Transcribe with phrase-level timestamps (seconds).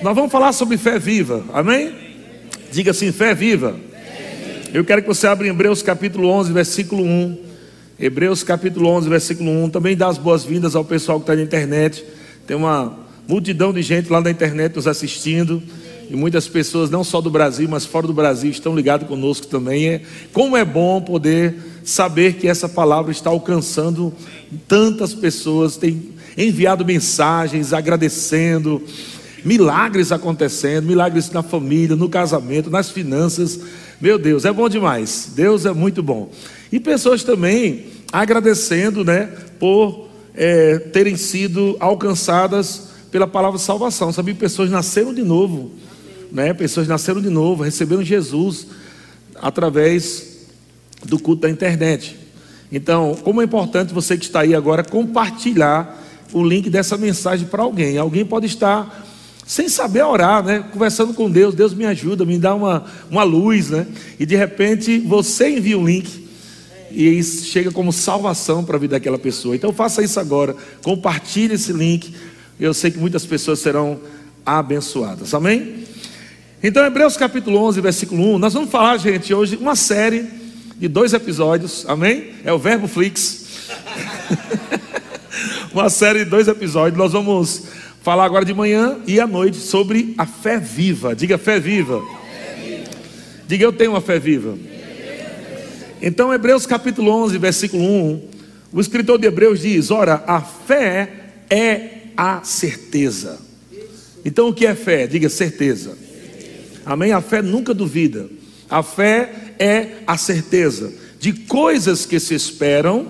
[0.00, 1.92] Nós vamos falar sobre fé viva, amém?
[2.70, 3.74] Diga assim: fé viva.
[4.72, 7.38] Eu quero que você abra em Hebreus capítulo 11, versículo 1.
[7.98, 9.70] Hebreus capítulo 11, versículo 1.
[9.70, 12.04] Também dá as boas-vindas ao pessoal que está na internet.
[12.46, 15.60] Tem uma multidão de gente lá na internet nos assistindo.
[16.08, 19.88] E muitas pessoas, não só do Brasil, mas fora do Brasil, estão ligadas conosco também.
[19.88, 20.02] É,
[20.32, 24.14] como é bom poder saber que essa palavra está alcançando
[24.68, 28.80] tantas pessoas, tem enviado mensagens agradecendo,
[29.44, 33.60] milagres acontecendo, milagres na família, no casamento, nas finanças.
[34.00, 35.32] Meu Deus, é bom demais.
[35.34, 36.30] Deus é muito bom.
[36.70, 44.12] E pessoas também agradecendo, né, por é, terem sido alcançadas pela palavra salvação.
[44.12, 45.72] Sabia que pessoas nasceram de novo,
[46.30, 46.52] né?
[46.52, 48.66] Pessoas nasceram de novo, receberam Jesus
[49.34, 50.46] através
[51.04, 52.16] do culto da internet.
[52.70, 57.62] Então, como é importante você que está aí agora compartilhar o link dessa mensagem para
[57.62, 57.96] alguém.
[57.98, 59.06] Alguém pode estar
[59.48, 60.62] sem saber orar, né?
[60.70, 63.86] Conversando com Deus, Deus me ajuda, me dá uma, uma luz, né?
[64.20, 66.28] E de repente você envia um link
[66.90, 69.56] e chega como salvação para a vida daquela pessoa.
[69.56, 72.14] Então faça isso agora, compartilhe esse link.
[72.60, 73.98] Eu sei que muitas pessoas serão
[74.44, 75.32] abençoadas.
[75.32, 75.76] Amém?
[76.62, 80.26] Então, Hebreus capítulo 11, versículo 1, nós vamos falar, gente, hoje uma série
[80.76, 81.86] de dois episódios.
[81.88, 82.34] Amém?
[82.44, 83.46] É o Verbo Flix.
[85.72, 86.98] uma série de dois episódios.
[86.98, 87.77] Nós vamos
[88.08, 91.14] falar agora de manhã e à noite sobre a fé viva.
[91.14, 92.02] Diga fé viva.
[93.46, 94.56] Diga eu tenho uma fé viva.
[96.00, 98.28] Então, Hebreus capítulo 11, versículo 1,
[98.72, 101.10] o escritor de Hebreus diz: Ora, a fé
[101.50, 103.38] é a certeza.
[104.24, 105.06] Então, o que é fé?
[105.06, 105.94] Diga certeza.
[106.86, 107.12] Amém?
[107.12, 108.26] A fé nunca duvida.
[108.70, 113.06] A fé é a certeza de coisas que se esperam,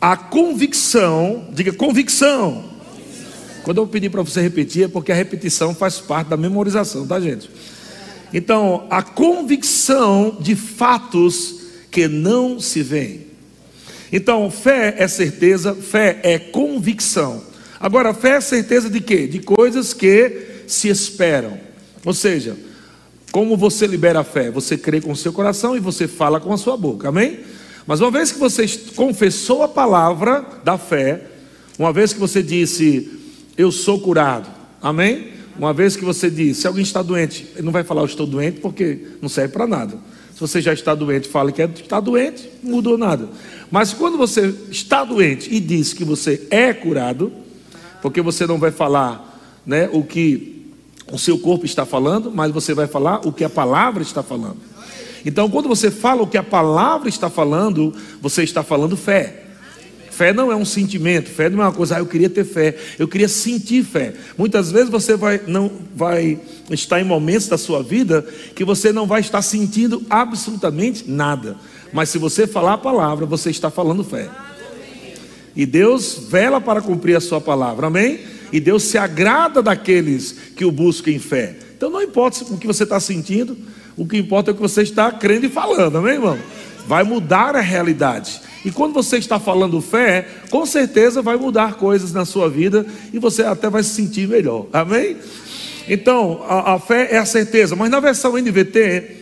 [0.00, 2.77] a convicção, diga convicção
[3.62, 7.20] quando eu pedir para você repetir, é porque a repetição faz parte da memorização, tá,
[7.20, 7.50] gente?
[8.32, 13.26] Então, a convicção de fatos que não se veem.
[14.12, 17.42] Então, fé é certeza, fé é convicção.
[17.80, 19.26] Agora, fé é certeza de quê?
[19.26, 21.58] De coisas que se esperam.
[22.04, 22.56] Ou seja,
[23.30, 24.50] como você libera a fé?
[24.50, 27.40] Você crê com o seu coração e você fala com a sua boca, amém?
[27.86, 31.22] Mas uma vez que você confessou a palavra da fé,
[31.78, 33.17] uma vez que você disse,
[33.58, 34.48] eu sou curado.
[34.80, 35.32] Amém?
[35.58, 38.26] Uma vez que você diz, se alguém está doente, ele não vai falar eu estou
[38.26, 39.98] doente porque não serve para nada.
[40.32, 43.28] Se você já está doente, fala que está doente, não mudou nada.
[43.68, 47.32] Mas quando você está doente e diz que você é curado,
[48.00, 49.36] porque você não vai falar
[49.66, 50.70] né, o que
[51.10, 54.58] o seu corpo está falando, mas você vai falar o que a palavra está falando.
[55.26, 57.92] Então, quando você fala o que a palavra está falando,
[58.22, 59.47] você está falando fé.
[60.18, 62.74] Fé não é um sentimento, fé não é uma coisa, ah, eu queria ter fé,
[62.98, 64.14] eu queria sentir fé.
[64.36, 66.40] Muitas vezes você vai, não vai
[66.72, 71.56] estar em momentos da sua vida que você não vai estar sentindo absolutamente nada.
[71.92, 74.28] Mas se você falar a palavra, você está falando fé.
[75.54, 78.18] E Deus vela para cumprir a sua palavra, amém?
[78.52, 81.54] E Deus se agrada daqueles que o buscam em fé.
[81.76, 83.56] Então não importa o que você está sentindo,
[83.96, 86.36] o que importa é o que você está crendo e falando, amém, irmão?
[86.88, 88.40] Vai mudar a realidade.
[88.64, 93.18] E quando você está falando fé, com certeza vai mudar coisas na sua vida e
[93.18, 94.66] você até vai se sentir melhor.
[94.72, 95.18] Amém?
[95.86, 97.76] Então, a, a fé é a certeza.
[97.76, 99.16] Mas na versão NVT,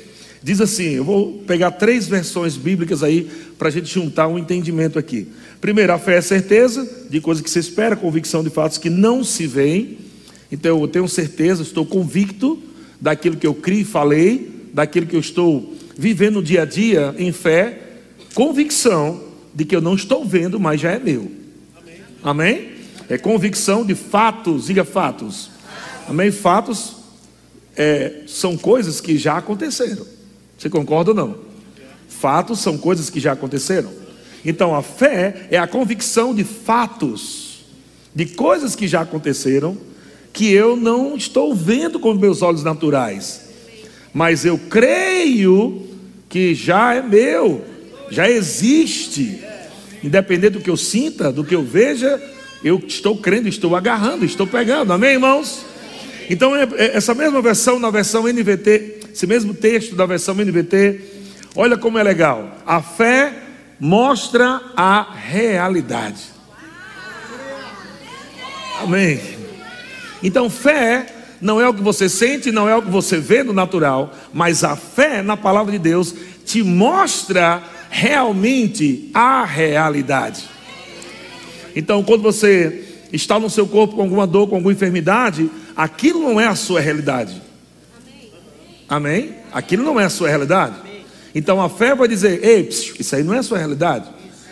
[0.44, 3.28] diz assim: eu vou pegar três versões bíblicas aí
[3.58, 5.26] para a gente juntar um entendimento aqui.
[5.60, 8.88] Primeiro, a fé é a certeza de coisas que se espera, convicção de fatos que
[8.88, 9.98] não se veem.
[10.52, 12.62] Então, eu tenho certeza, estou convicto
[13.00, 17.14] daquilo que eu criei e falei, daquilo que eu estou vivendo no dia a dia
[17.18, 17.80] em fé,
[18.34, 19.22] convicção
[19.54, 21.30] de que eu não estou vendo, mas já é meu.
[21.74, 22.00] Amém?
[22.22, 22.68] Amém?
[23.08, 25.50] É convicção de fatos, diga fatos.
[26.06, 26.30] Amém?
[26.30, 26.96] Fatos
[27.74, 30.06] é, são coisas que já aconteceram.
[30.58, 31.38] Você concorda ou não?
[32.08, 33.90] Fatos são coisas que já aconteceram.
[34.44, 37.64] Então a fé é a convicção de fatos,
[38.14, 39.76] de coisas que já aconteceram,
[40.32, 43.45] que eu não estou vendo com meus olhos naturais,
[44.16, 45.86] mas eu creio
[46.26, 47.62] que já é meu
[48.10, 49.44] já existe.
[50.02, 52.18] Independente do que eu sinta, do que eu veja,
[52.64, 54.90] eu estou crendo, estou agarrando, estou pegando.
[54.90, 55.66] Amém, irmãos?
[56.30, 60.98] Então, é, é, essa mesma versão, na versão NVT, esse mesmo texto da versão NVT,
[61.54, 62.56] olha como é legal.
[62.64, 63.34] A fé
[63.78, 66.22] mostra a realidade.
[68.80, 69.20] Amém.
[70.22, 73.52] Então, fé não é o que você sente, não é o que você vê no
[73.52, 80.44] natural, mas a fé na palavra de Deus te mostra realmente a realidade.
[81.74, 86.40] Então, quando você está no seu corpo com alguma dor, com alguma enfermidade, aquilo não
[86.40, 87.42] é a sua realidade.
[88.88, 89.34] Amém?
[89.52, 90.74] Aquilo não é a sua realidade.
[91.34, 94.08] Então a fé vai dizer: Ei, isso aí não é a sua realidade.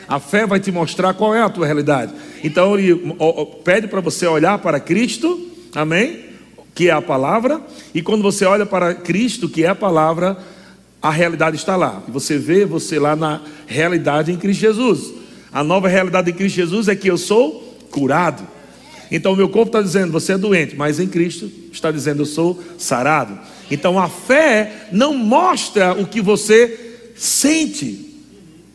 [0.06, 2.12] A fé vai te mostrar qual é a tua realidade.
[2.42, 3.14] Então ele
[3.64, 6.23] pede para você olhar para Cristo, amém?
[6.74, 7.60] Que é a palavra,
[7.94, 10.36] e quando você olha para Cristo, que é a palavra,
[11.00, 12.02] a realidade está lá.
[12.08, 15.12] E você vê você lá na realidade em Cristo Jesus.
[15.52, 18.42] A nova realidade em Cristo Jesus é que eu sou curado.
[19.10, 22.58] Então meu corpo está dizendo, você é doente, mas em Cristo está dizendo, eu sou
[22.78, 23.38] sarado.
[23.70, 28.20] Então a fé não mostra o que você sente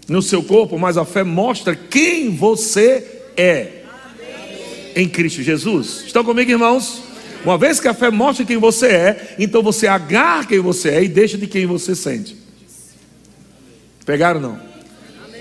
[0.08, 3.06] no seu corpo, mas a fé mostra quem você
[3.36, 3.84] é
[4.96, 6.04] em Cristo Jesus.
[6.06, 7.09] Estão comigo, irmãos?
[7.44, 11.04] Uma vez que a fé mostra quem você é, então você agarra quem você é
[11.04, 12.36] e deixa de quem você sente.
[14.06, 14.60] Pegaram não?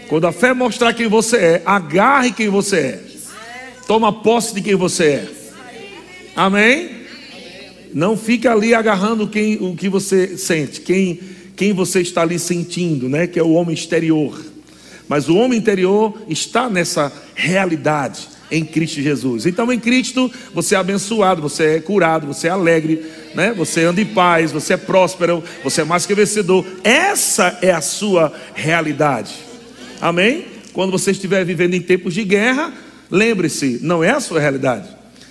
[0.09, 3.03] Quando a fé mostrar quem você é, agarre quem você é.
[3.87, 5.29] Toma posse de quem você é.
[6.37, 6.91] Amém?
[7.93, 11.19] Não fica ali agarrando quem, o que você sente, quem,
[11.56, 13.27] quem você está ali sentindo, né?
[13.27, 14.39] Que é o homem exterior.
[15.09, 19.47] Mas o homem interior está nessa realidade em Cristo Jesus.
[19.47, 23.05] Então, em Cristo, você é abençoado, você é curado, você é alegre,
[23.35, 23.53] né?
[23.56, 26.67] Você anda em paz, você é próspero, você é mais que vencedor.
[26.83, 29.35] Essa é a sua realidade.
[30.00, 30.47] Amém?
[30.73, 32.73] Quando você estiver vivendo em tempos de guerra,
[33.11, 34.89] lembre-se, não é a sua realidade.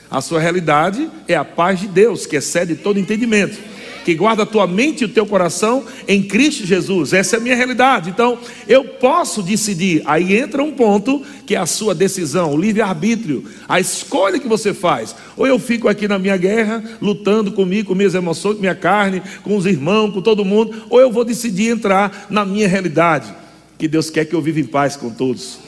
[0.10, 3.77] A sua realidade é a paz de Deus, que excede todo entendimento
[4.08, 7.12] que guarda a tua mente e o teu coração em Cristo Jesus.
[7.12, 8.10] Essa é a minha realidade.
[8.10, 10.02] Então, eu posso decidir.
[10.06, 14.74] Aí entra um ponto que é a sua decisão, o livre-arbítrio, a escolha que você
[14.74, 15.14] faz.
[15.36, 19.22] Ou eu fico aqui na minha guerra, lutando comigo, com minhas emoções, com minha carne,
[19.44, 23.28] com os irmãos, com todo mundo, ou eu vou decidir entrar na minha realidade,
[23.78, 25.60] que Deus quer que eu viva em paz com todos.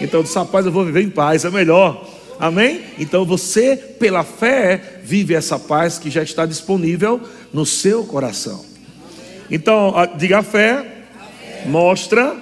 [0.00, 2.08] Então, disse, rapaz, eu vou viver em paz, é melhor.
[2.42, 2.80] Amém?
[2.98, 7.20] Então você, pela fé, vive essa paz que já está disponível
[7.52, 8.64] no seu coração.
[9.50, 11.04] Então, diga a fé,
[11.66, 12.36] mostra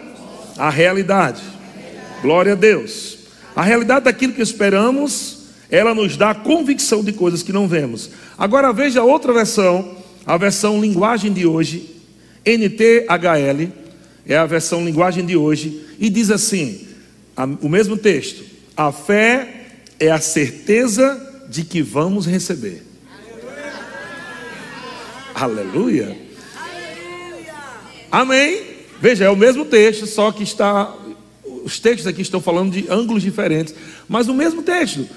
[0.57, 1.43] a realidade.
[2.23, 3.19] Glória a Deus.
[3.57, 5.39] A realidade daquilo que esperamos,
[5.71, 8.11] ela nos dá convicção de coisas que não vemos.
[8.39, 11.97] Agora veja outra versão, a versão linguagem de hoje,
[12.45, 13.73] NTHL,
[14.27, 16.87] é a versão linguagem de hoje, e diz assim:
[17.61, 18.45] o mesmo texto,
[18.77, 19.67] a fé
[19.99, 22.90] é a certeza de que vamos receber.
[25.41, 26.15] Aleluia.
[28.13, 28.61] Amém.
[29.01, 30.95] Veja, é o mesmo texto, só que está.
[31.65, 33.75] Os textos aqui estão falando de ângulos diferentes,
[34.07, 35.09] mas o mesmo texto.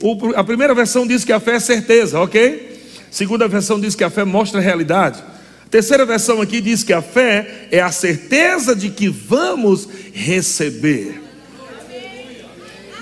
[0.00, 2.80] O, a primeira versão diz que a fé é certeza, ok?
[3.10, 5.22] Segunda versão diz que a fé mostra a realidade.
[5.66, 11.20] A terceira versão aqui diz que a fé é a certeza de que vamos receber.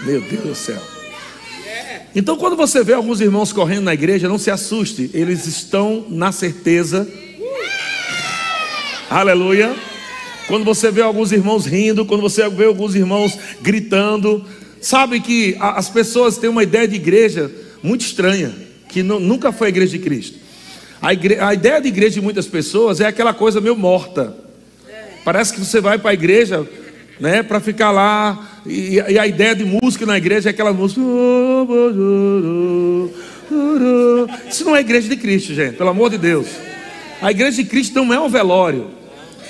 [0.04, 0.95] Meu Deus do céu.
[2.16, 6.32] Então, quando você vê alguns irmãos correndo na igreja, não se assuste, eles estão na
[6.32, 7.06] certeza.
[9.10, 9.76] Aleluia.
[10.48, 14.42] Quando você vê alguns irmãos rindo, quando você vê alguns irmãos gritando,
[14.80, 17.50] sabe que as pessoas têm uma ideia de igreja
[17.82, 18.50] muito estranha,
[18.88, 20.38] que nunca foi a igreja de Cristo.
[21.02, 24.34] A, a ideia de igreja de muitas pessoas é aquela coisa meio morta.
[25.22, 26.66] Parece que você vai para a igreja
[27.18, 28.60] né, para ficar lá.
[28.64, 31.00] E, e, a ideia de música na igreja é aquela música.
[34.48, 36.46] Isso não é igreja de Cristo, gente, pelo amor de Deus.
[37.20, 38.90] A igreja de Cristo não é um velório.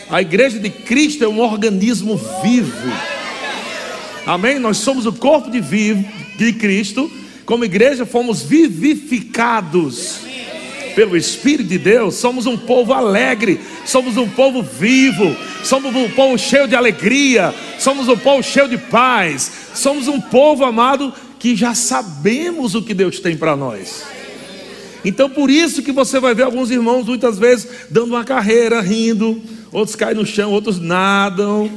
[0.09, 2.93] A igreja de Cristo é um organismo vivo.
[4.25, 4.59] Amém?
[4.59, 6.05] Nós somos o corpo de, vivo,
[6.37, 7.11] de Cristo.
[7.45, 10.26] Como igreja, fomos vivificados
[10.97, 16.39] pelo Espírito de Deus, somos um povo alegre, somos um povo vivo, somos um povo
[16.39, 21.75] cheio de alegria, somos um povo cheio de paz, somos um povo amado que já
[21.75, 24.05] sabemos o que Deus tem para nós.
[25.05, 29.43] Então por isso que você vai ver alguns irmãos muitas vezes dando uma carreira, rindo,
[29.71, 31.71] outros caem no chão, outros nadam.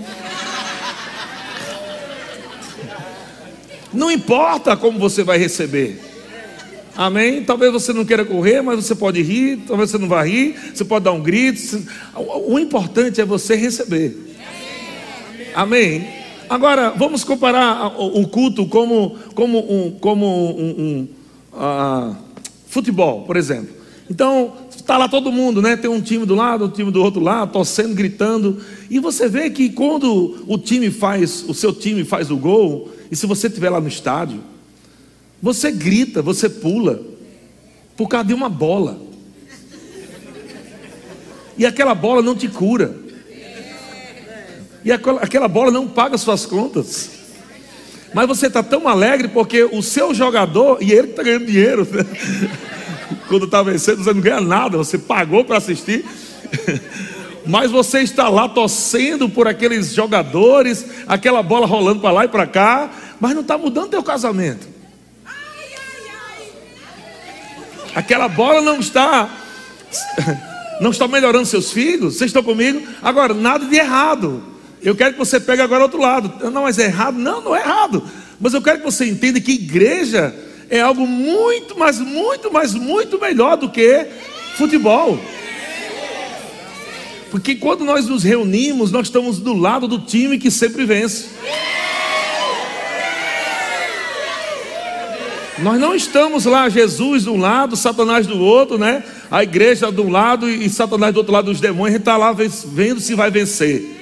[3.94, 6.09] Não importa como você vai receber.
[7.00, 7.46] Amém?
[7.46, 10.84] Talvez você não queira correr, mas você pode rir, talvez você não vá rir, você
[10.84, 11.82] pode dar um grito.
[12.46, 14.36] O importante é você receber.
[15.56, 16.06] Amém?
[16.50, 20.26] Agora, vamos comparar o culto como, como um, como
[20.60, 21.08] um, um
[21.54, 22.18] uh,
[22.68, 23.74] futebol, por exemplo.
[24.10, 25.78] Então, está lá todo mundo, né?
[25.78, 28.58] Tem um time do lado, um time do outro lado, torcendo, gritando.
[28.90, 33.16] E você vê que quando o time faz, o seu time faz o gol, e
[33.16, 34.42] se você estiver lá no estádio,
[35.42, 37.02] você grita, você pula,
[37.96, 39.00] por causa de uma bola.
[41.58, 42.96] E aquela bola não te cura.
[44.84, 47.12] E aquela bola não paga suas contas.
[48.14, 52.06] Mas você está tão alegre porque o seu jogador, e ele está ganhando dinheiro, né?
[53.28, 56.06] quando está vencendo, você não ganha nada, você pagou para assistir.
[57.46, 62.46] Mas você está lá torcendo por aqueles jogadores, aquela bola rolando para lá e para
[62.46, 64.68] cá, mas não está mudando teu casamento.
[67.96, 69.30] Aquela bola não está
[70.80, 72.16] não está melhorando seus filhos.
[72.16, 72.82] Vocês estão comigo?
[73.02, 74.44] Agora, nada de errado.
[74.82, 76.50] Eu quero que você pegue agora outro lado.
[76.50, 77.18] Não, mas é errado?
[77.18, 78.04] Não, não é errado.
[78.40, 80.34] Mas eu quero que você entenda que igreja
[80.70, 84.08] é algo muito, mas muito, mas muito melhor do que
[84.56, 85.20] futebol.
[87.30, 91.26] Porque quando nós nos reunimos, nós estamos do lado do time que sempre vence.
[95.62, 99.04] Nós não estamos lá, Jesus de um lado, Satanás do outro, né?
[99.30, 102.16] A igreja de um lado e Satanás do outro lado dos demônios, a gente está
[102.16, 103.98] lá vendo se vai vencer.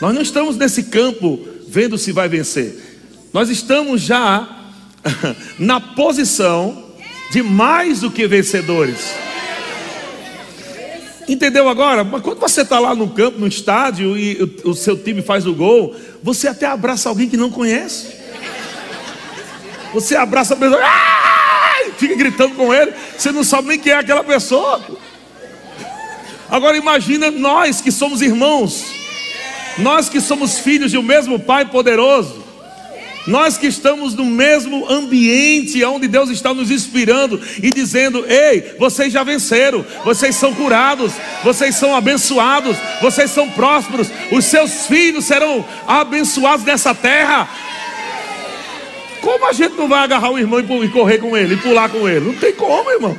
[0.00, 3.00] Nós não estamos nesse campo vendo se vai vencer.
[3.32, 4.48] Nós estamos já
[5.58, 6.84] na posição
[7.30, 9.14] de mais do que vencedores.
[11.28, 12.02] Entendeu agora?
[12.02, 15.46] Mas quando você está lá no campo, no estádio, e o, o seu time faz
[15.46, 18.21] o gol, você até abraça alguém que não conhece.
[19.92, 20.80] Você abraça a pessoa,
[21.98, 24.80] fica gritando com ele, você não sabe nem quem é aquela pessoa.
[26.50, 28.84] Agora imagina nós que somos irmãos,
[29.78, 32.42] nós que somos filhos de um mesmo Pai poderoso,
[33.26, 39.12] nós que estamos no mesmo ambiente onde Deus está nos inspirando e dizendo: Ei, vocês
[39.12, 41.12] já venceram, vocês são curados,
[41.44, 47.48] vocês são abençoados, vocês são prósperos, os seus filhos serão abençoados nessa terra.
[49.22, 52.08] Como a gente não vai agarrar o irmão e correr com ele, e pular com
[52.08, 52.26] ele?
[52.26, 53.16] Não tem como, irmão.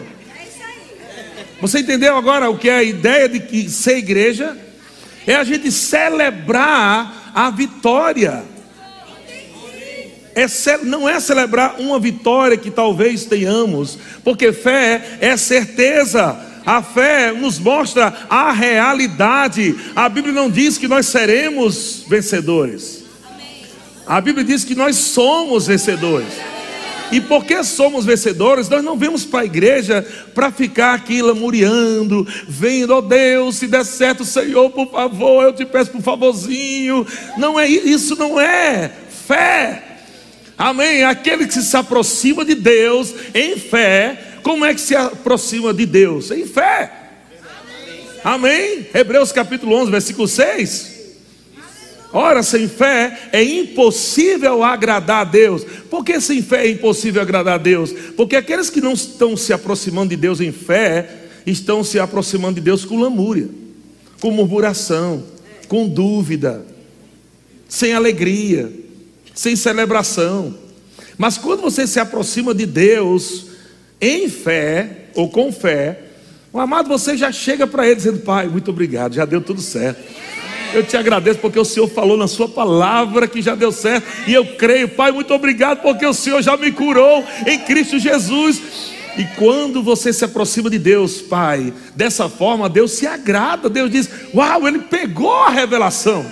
[1.62, 4.58] Você entendeu agora o que é a ideia de que ser igreja?
[5.26, 8.44] É a gente celebrar a vitória.
[10.36, 10.46] É,
[10.84, 16.38] não é celebrar uma vitória que talvez tenhamos, porque fé é certeza.
[16.66, 19.74] A fé nos mostra a realidade.
[19.96, 23.03] A Bíblia não diz que nós seremos vencedores.
[24.06, 26.34] A Bíblia diz que nós somos vencedores.
[27.12, 32.96] E porque somos vencedores, nós não vemos para a igreja para ficar aqui lamuriando, vendo,
[32.96, 37.06] oh Deus, se der certo, Senhor, por favor, eu te peço por favorzinho.
[37.38, 38.92] Não é isso, não é
[39.28, 39.84] fé.
[40.58, 41.04] Amém.
[41.04, 46.32] Aquele que se aproxima de Deus em fé, como é que se aproxima de Deus?
[46.32, 46.92] Em fé.
[48.24, 48.88] Amém.
[48.94, 50.93] Hebreus capítulo 11, versículo 6.
[52.14, 55.66] Ora, sem fé é impossível agradar a Deus.
[55.90, 57.92] Por que sem fé é impossível agradar a Deus?
[58.16, 61.10] Porque aqueles que não estão se aproximando de Deus em fé,
[61.44, 63.50] estão se aproximando de Deus com lamúria,
[64.22, 65.24] com murmuração,
[65.68, 66.64] com dúvida,
[67.68, 68.72] sem alegria,
[69.34, 70.56] sem celebração.
[71.18, 73.48] Mas quando você se aproxima de Deus
[74.00, 76.00] em fé, ou com fé,
[76.52, 80.02] o amado você já chega para ele dizendo: Pai, muito obrigado, já deu tudo certo.
[80.74, 84.08] Eu te agradeço porque o Senhor falou na Sua palavra que já deu certo.
[84.28, 88.94] E eu creio, Pai, muito obrigado porque o Senhor já me curou em Cristo Jesus.
[89.16, 93.70] E quando você se aproxima de Deus, Pai, dessa forma, Deus se agrada.
[93.70, 96.26] Deus diz: Uau, ele pegou a revelação.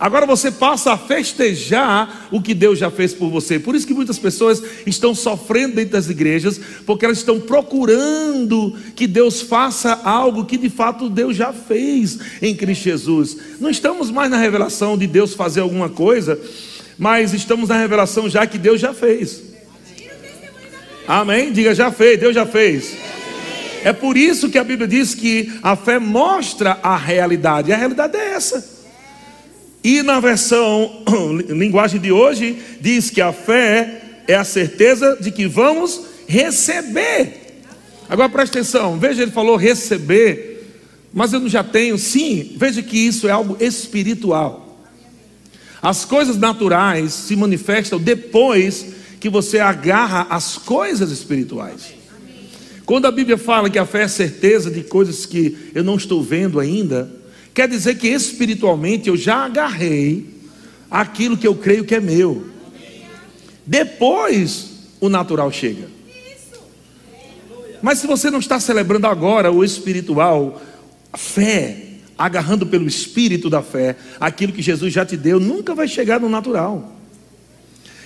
[0.00, 3.58] Agora você passa a festejar o que Deus já fez por você.
[3.58, 9.06] Por isso que muitas pessoas estão sofrendo dentro das igrejas, porque elas estão procurando que
[9.06, 13.36] Deus faça algo que de fato Deus já fez em Cristo Jesus.
[13.60, 16.40] Não estamos mais na revelação de Deus fazer alguma coisa,
[16.96, 19.42] mas estamos na revelação já que Deus já fez.
[21.06, 21.52] Amém?
[21.52, 22.96] Diga, já fez, Deus já fez.
[23.84, 27.68] É por isso que a Bíblia diz que a fé mostra a realidade.
[27.68, 28.79] E a realidade é essa.
[29.82, 31.02] E na versão
[31.48, 37.62] linguagem de hoje, diz que a fé é a certeza de que vamos receber.
[38.08, 40.68] Agora preste atenção, veja, ele falou receber,
[41.12, 44.78] mas eu não já tenho, sim, veja que isso é algo espiritual.
[45.80, 48.86] As coisas naturais se manifestam depois
[49.18, 51.94] que você agarra as coisas espirituais.
[52.84, 56.22] Quando a Bíblia fala que a fé é certeza de coisas que eu não estou
[56.22, 57.10] vendo ainda,
[57.52, 60.26] Quer dizer que espiritualmente eu já agarrei
[60.90, 62.46] aquilo que eu creio que é meu.
[63.66, 65.88] Depois o natural chega.
[67.82, 70.60] Mas se você não está celebrando agora o espiritual,
[71.12, 75.88] a fé, agarrando pelo espírito da fé, aquilo que Jesus já te deu, nunca vai
[75.88, 76.96] chegar no natural.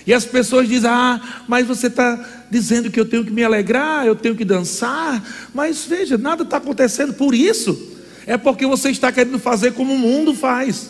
[0.07, 4.05] E as pessoas dizem: Ah, mas você está dizendo que eu tenho que me alegrar,
[4.05, 5.23] eu tenho que dançar.
[5.53, 7.94] Mas veja, nada está acontecendo por isso
[8.27, 10.89] é porque você está querendo fazer como o mundo faz.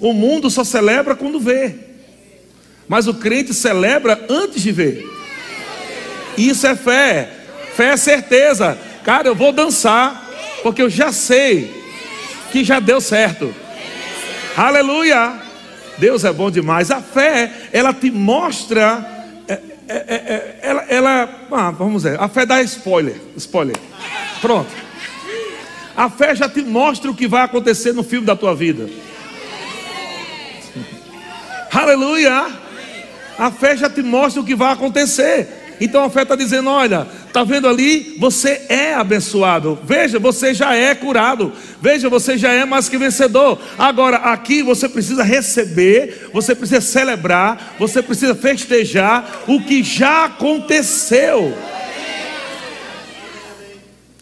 [0.00, 1.74] O mundo só celebra quando vê,
[2.86, 5.04] mas o crente celebra antes de ver.
[6.36, 7.30] Isso é fé.
[7.74, 8.78] Fé é certeza.
[9.04, 10.30] Cara, eu vou dançar,
[10.62, 11.82] porque eu já sei
[12.52, 13.52] que já deu certo.
[14.56, 15.40] Aleluia!
[15.98, 16.90] Deus é bom demais.
[16.90, 19.04] A fé, ela te mostra.
[19.48, 22.20] É, é, é, é ela, ela ah, vamos ver.
[22.20, 23.20] A fé dá spoiler.
[23.36, 23.76] Spoiler.
[24.40, 24.87] Pronto.
[25.98, 28.88] A fé já te mostra o que vai acontecer no filme da tua vida.
[31.72, 32.46] Aleluia!
[33.36, 35.76] A fé já te mostra o que vai acontecer.
[35.80, 38.16] Então a fé está dizendo: olha, está vendo ali?
[38.20, 39.76] Você é abençoado.
[39.82, 41.52] Veja, você já é curado.
[41.82, 43.60] Veja, você já é mais que vencedor.
[43.76, 51.52] Agora, aqui você precisa receber, você precisa celebrar, você precisa festejar o que já aconteceu.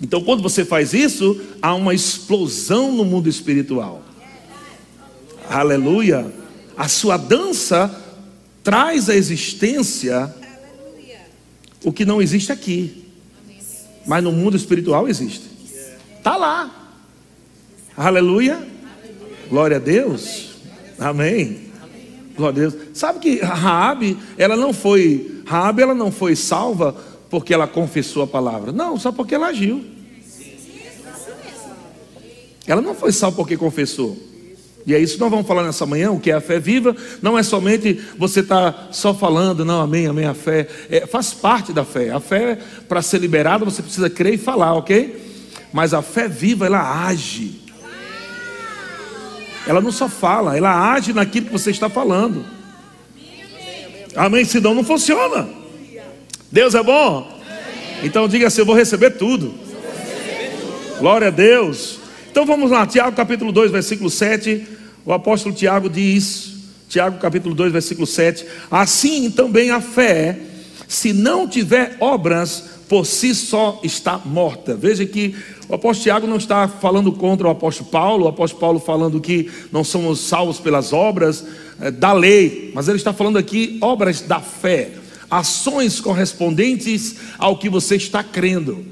[0.00, 4.03] Então, quando você faz isso, há uma explosão no mundo espiritual.
[5.49, 6.33] Aleluia.
[6.76, 8.05] A sua dança
[8.62, 10.35] traz à existência
[11.83, 13.05] o que não existe aqui.
[14.07, 15.45] Mas no mundo espiritual existe.
[16.19, 16.93] Está lá.
[17.97, 18.67] Aleluia.
[19.49, 20.57] Glória a Deus.
[20.99, 21.71] Amém.
[22.37, 22.83] Glória a Deus.
[22.93, 26.95] Sabe que Raabe, ela não foi, Raabe ela não foi salva
[27.37, 28.73] porque ela confessou a palavra.
[28.73, 29.85] Não, só porque ela agiu.
[32.66, 34.16] Ela não foi salva porque confessou.
[34.87, 36.97] E é isso que nós vamos falar nessa manhã, o que é a fé viva.
[37.21, 40.66] Não é somente você estar tá só falando, não, amém, amém, a fé.
[40.88, 42.11] É, faz parte da fé.
[42.11, 45.23] A fé, para ser liberada, você precisa crer e falar, ok?
[45.75, 47.61] Mas a fé viva, ela age.
[49.66, 52.47] Ela não só fala, ela age naquilo que você está falando.
[54.16, 54.43] Amém?
[54.47, 55.66] Senão não funciona.
[56.50, 57.41] Deus é bom?
[58.03, 59.55] Então diga assim: eu vou receber tudo.
[60.99, 61.99] Glória a Deus.
[62.31, 64.76] Então vamos lá, Tiago capítulo 2, versículo 7
[65.07, 66.55] o apóstolo Tiago diz,
[66.88, 70.37] Tiago capítulo 2, versículo 7: Assim também a fé,
[70.88, 74.75] se não tiver obras, por si só está morta.
[74.75, 75.33] Veja que
[75.69, 79.49] o apóstolo Tiago não está falando contra o apóstolo Paulo, o apóstolo Paulo falando que
[79.71, 81.47] não somos salvos pelas obras
[81.80, 84.91] é, da lei, mas ele está falando aqui obras da fé,
[85.30, 88.84] ações correspondentes ao que você está crendo.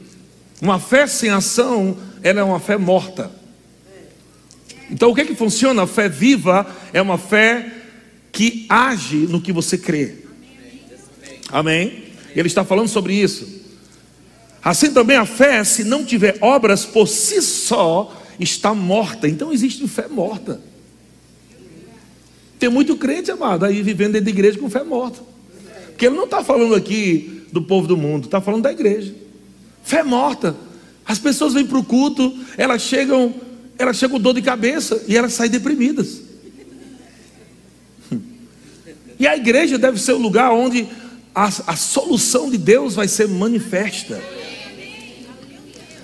[0.61, 3.31] Uma fé sem ação, ela é uma fé morta.
[4.91, 5.83] Então, o que é que funciona?
[5.83, 7.73] A fé viva é uma fé
[8.31, 10.17] que age no que você crê.
[11.51, 12.05] Amém?
[12.35, 13.63] Ele está falando sobre isso.
[14.63, 19.29] Assim também a fé, se não tiver obras por si só, está morta.
[19.29, 20.61] Então existe fé morta.
[22.59, 25.21] Tem muito crente, amado, aí vivendo dentro da igreja com fé morta.
[25.95, 29.15] Porque ele não está falando aqui do povo do mundo, está falando da igreja.
[29.85, 30.57] Fé morta.
[31.07, 33.33] As pessoas vêm para o culto, elas chegam
[33.79, 36.21] elas chegam com dor de cabeça e elas saem deprimidas.
[39.17, 40.89] E a igreja deve ser o lugar onde
[41.33, 44.21] a, a solução de Deus vai ser manifesta.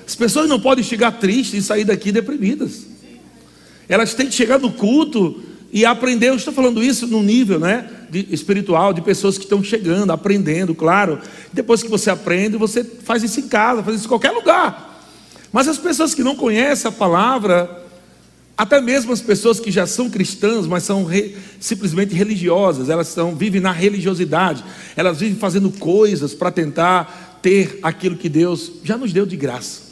[0.06, 2.86] As pessoas não podem chegar tristes e sair daqui deprimidas.
[3.88, 6.28] Elas têm que chegar no culto e aprender.
[6.28, 11.18] Eu estou falando isso no nível né, espiritual, de pessoas que estão chegando, aprendendo, claro.
[11.52, 15.02] Depois que você aprende, você faz isso em casa, faz isso em qualquer lugar.
[15.52, 17.84] Mas as pessoas que não conhecem a palavra,
[18.56, 23.34] até mesmo as pessoas que já são cristãs, mas são re, simplesmente religiosas, elas são,
[23.34, 24.64] vivem na religiosidade,
[24.96, 29.89] elas vivem fazendo coisas para tentar ter aquilo que Deus já nos deu de graça.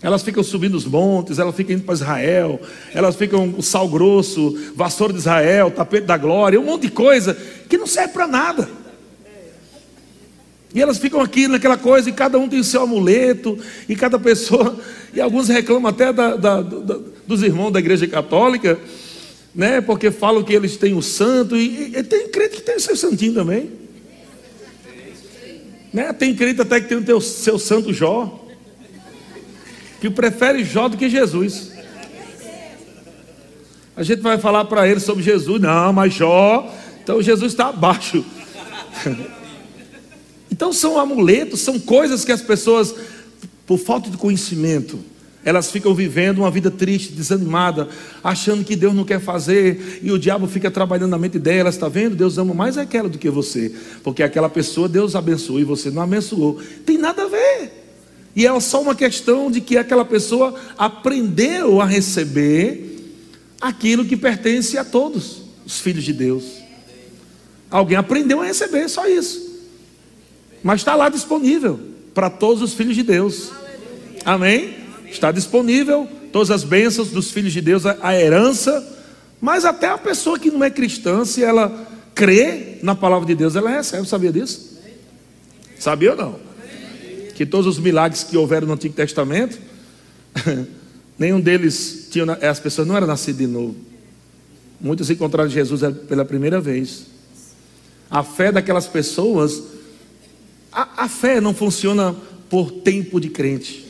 [0.00, 2.60] Elas ficam subindo os montes, elas ficam indo para Israel,
[2.94, 7.36] elas ficam o sal grosso, vassoura de Israel, tapete da glória, um monte de coisa
[7.68, 8.68] que não serve para nada.
[10.72, 13.58] E elas ficam aqui naquela coisa, e cada um tem o seu amuleto,
[13.88, 14.78] e cada pessoa,
[15.12, 18.78] e alguns reclamam até da, da, da, dos irmãos da igreja católica,
[19.52, 19.80] né?
[19.80, 22.94] Porque falam que eles têm o santo, e, e tem crente que tem o seu
[22.94, 23.72] santinho também.
[25.92, 26.12] Né?
[26.12, 28.47] Tem crente até que tem o teu, seu santo Jó,
[30.00, 31.72] que prefere Jó do que Jesus.
[33.96, 38.24] A gente vai falar para ele sobre Jesus, não, mas Jó, então Jesus está abaixo.
[40.50, 42.92] Então são amuletos, são coisas que as pessoas,
[43.64, 44.98] por falta de conhecimento,
[45.44, 47.88] elas ficam vivendo uma vida triste, desanimada,
[48.24, 51.88] achando que Deus não quer fazer, e o diabo fica trabalhando na mente delas, está
[51.88, 52.16] vendo?
[52.16, 56.02] Deus ama mais aquela do que você, porque aquela pessoa Deus abençoou e você não
[56.02, 56.60] abençoou.
[56.84, 57.77] Tem nada a ver.
[58.38, 63.16] E é só uma questão de que aquela pessoa aprendeu a receber
[63.60, 66.44] aquilo que pertence a todos os filhos de Deus.
[67.68, 69.66] Alguém aprendeu a receber, só isso.
[70.62, 71.80] Mas está lá disponível
[72.14, 73.50] para todos os filhos de Deus.
[74.24, 74.72] Amém?
[75.10, 78.86] Está disponível todas as bênçãos dos filhos de Deus, a herança.
[79.40, 83.56] Mas até a pessoa que não é cristã, se ela crê na palavra de Deus,
[83.56, 84.06] ela recebe.
[84.06, 84.78] Sabia disso?
[85.76, 86.47] Sabia ou não?
[87.38, 89.60] Que todos os milagres que houveram no Antigo Testamento,
[91.16, 93.76] nenhum deles tinha, as pessoas não eram nascidas de novo.
[94.80, 97.06] Muitos encontraram Jesus pela primeira vez.
[98.10, 99.62] A fé daquelas pessoas,
[100.72, 102.12] a, a fé não funciona
[102.50, 103.86] por tempo de crente.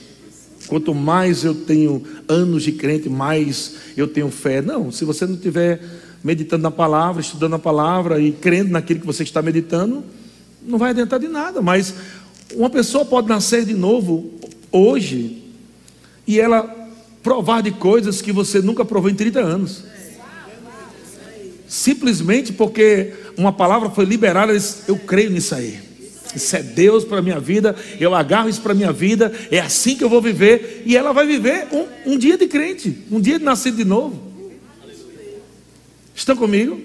[0.67, 4.61] Quanto mais eu tenho anos de crente, mais eu tenho fé.
[4.61, 5.81] Não, se você não estiver
[6.23, 10.05] meditando na palavra, estudando a palavra e crendo naquilo que você está meditando,
[10.63, 11.63] não vai adiantar de nada.
[11.63, 11.95] Mas
[12.55, 14.31] uma pessoa pode nascer de novo
[14.73, 15.43] hoje
[16.27, 16.63] e ela
[17.23, 19.85] provar de coisas que você nunca provou em 30 anos.
[21.67, 24.53] Simplesmente porque uma palavra foi liberada,
[24.87, 25.79] eu creio nisso aí.
[26.35, 29.59] Isso é Deus para a minha vida, eu agarro isso para a minha vida, é
[29.59, 30.83] assim que eu vou viver.
[30.87, 34.29] E ela vai viver um, um dia de crente, um dia de nascido de novo.
[36.15, 36.79] Estão comigo?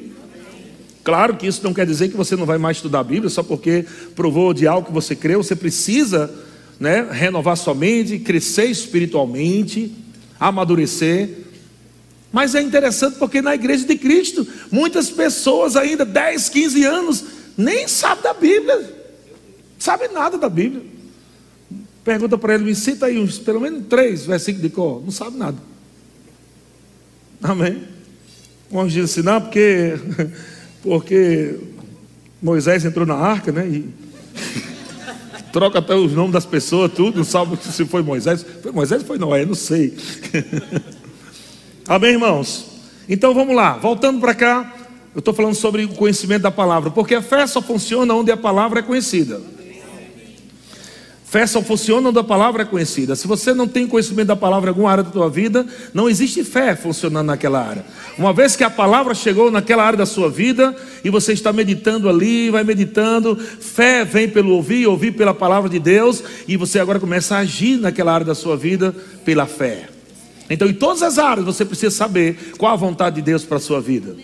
[1.03, 3.43] Claro que isso não quer dizer que você não vai mais estudar a Bíblia só
[3.43, 3.85] porque
[4.15, 5.43] provou de algo que você creu.
[5.43, 6.33] Você precisa
[6.79, 9.93] né, renovar sua mente, crescer espiritualmente,
[10.39, 11.29] amadurecer.
[12.31, 17.25] Mas é interessante porque na igreja de Cristo, muitas pessoas ainda, 10, 15 anos,
[17.57, 19.03] nem sabem da Bíblia
[19.83, 20.81] sabe nada da Bíblia.
[22.05, 25.03] Pergunta para ele, me cita aí uns, pelo menos três versículos de cor.
[25.03, 25.57] Não sabe nada.
[27.41, 27.83] Amém?
[28.71, 29.93] Uns dizem assim, não, porque,
[30.83, 31.57] porque
[32.41, 33.65] Moisés entrou na arca, né?
[33.65, 33.89] E
[35.53, 38.45] troca até os nomes das pessoas, tudo, não sabe se foi Moisés.
[38.61, 39.45] Foi Moisés foi Noé?
[39.45, 39.95] Não sei.
[41.87, 42.65] Amém, irmãos?
[43.07, 44.73] Então vamos lá, voltando para cá,
[45.13, 48.37] eu estou falando sobre o conhecimento da palavra, porque a fé só funciona onde a
[48.37, 49.41] palavra é conhecida.
[51.33, 53.15] Fé só funciona onde a palavra é conhecida.
[53.15, 56.43] Se você não tem conhecimento da palavra em alguma área da tua vida, não existe
[56.43, 57.83] fé funcionando naquela área.
[58.19, 62.07] Uma vez que a palavra chegou naquela área da sua vida e você está meditando
[62.07, 66.99] ali, vai meditando, fé vem pelo ouvir, ouvir pela palavra de Deus e você agora
[66.99, 69.89] começa a agir naquela área da sua vida pela fé.
[70.51, 73.59] Então, em todas as áreas você precisa saber qual a vontade de Deus para a
[73.59, 74.15] sua vida.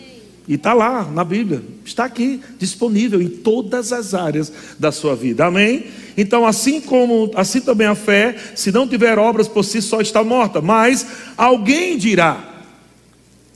[0.50, 5.46] E está lá na Bíblia, está aqui, disponível em todas as áreas da sua vida.
[5.46, 5.86] Amém?
[6.18, 10.24] Então, assim como assim também a fé, se não tiver obras por si só está
[10.24, 10.60] morta.
[10.60, 11.06] Mas
[11.38, 12.64] alguém dirá: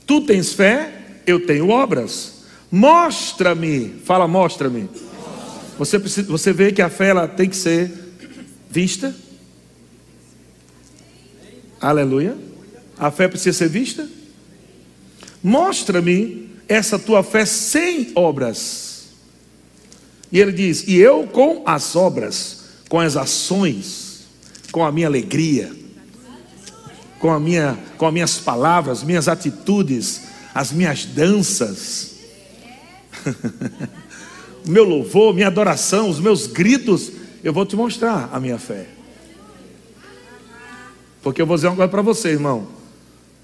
[0.06, 0.92] Tu tens fé,
[1.26, 2.44] eu tenho obras.
[2.70, 4.88] Mostra-me, fala, mostra-me.
[5.76, 7.90] Você precisa, você vê que a fé ela tem que ser
[8.70, 9.12] vista.
[11.80, 12.36] Aleluia.
[12.96, 14.08] A fé precisa ser vista.
[15.42, 19.08] Mostra-me essa tua fé sem obras.
[20.30, 24.26] E ele diz: E eu com as obras, com as ações,
[24.72, 25.72] com a minha alegria,
[27.18, 30.22] com, a minha, com as minhas palavras, minhas atitudes,
[30.54, 32.14] as minhas danças,
[34.66, 38.86] o meu louvor, minha adoração, os meus gritos, eu vou te mostrar a minha fé.
[41.22, 42.68] Porque eu vou dizer uma coisa para você, irmão.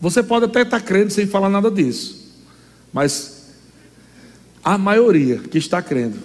[0.00, 2.19] Você pode até estar crendo sem falar nada disso.
[2.92, 3.55] Mas
[4.62, 6.18] a maioria que está crendo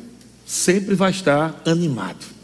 [0.45, 2.35] sempre vai estar animado.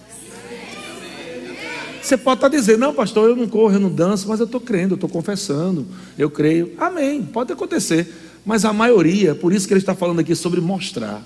[2.01, 4.59] Você pode estar dizendo, não, pastor, eu não corro, eu não danço, mas eu estou
[4.59, 6.73] crendo, eu estou confessando, eu creio.
[6.77, 8.11] Amém, pode acontecer.
[8.43, 11.23] Mas a maioria, por isso que ele está falando aqui sobre mostrar.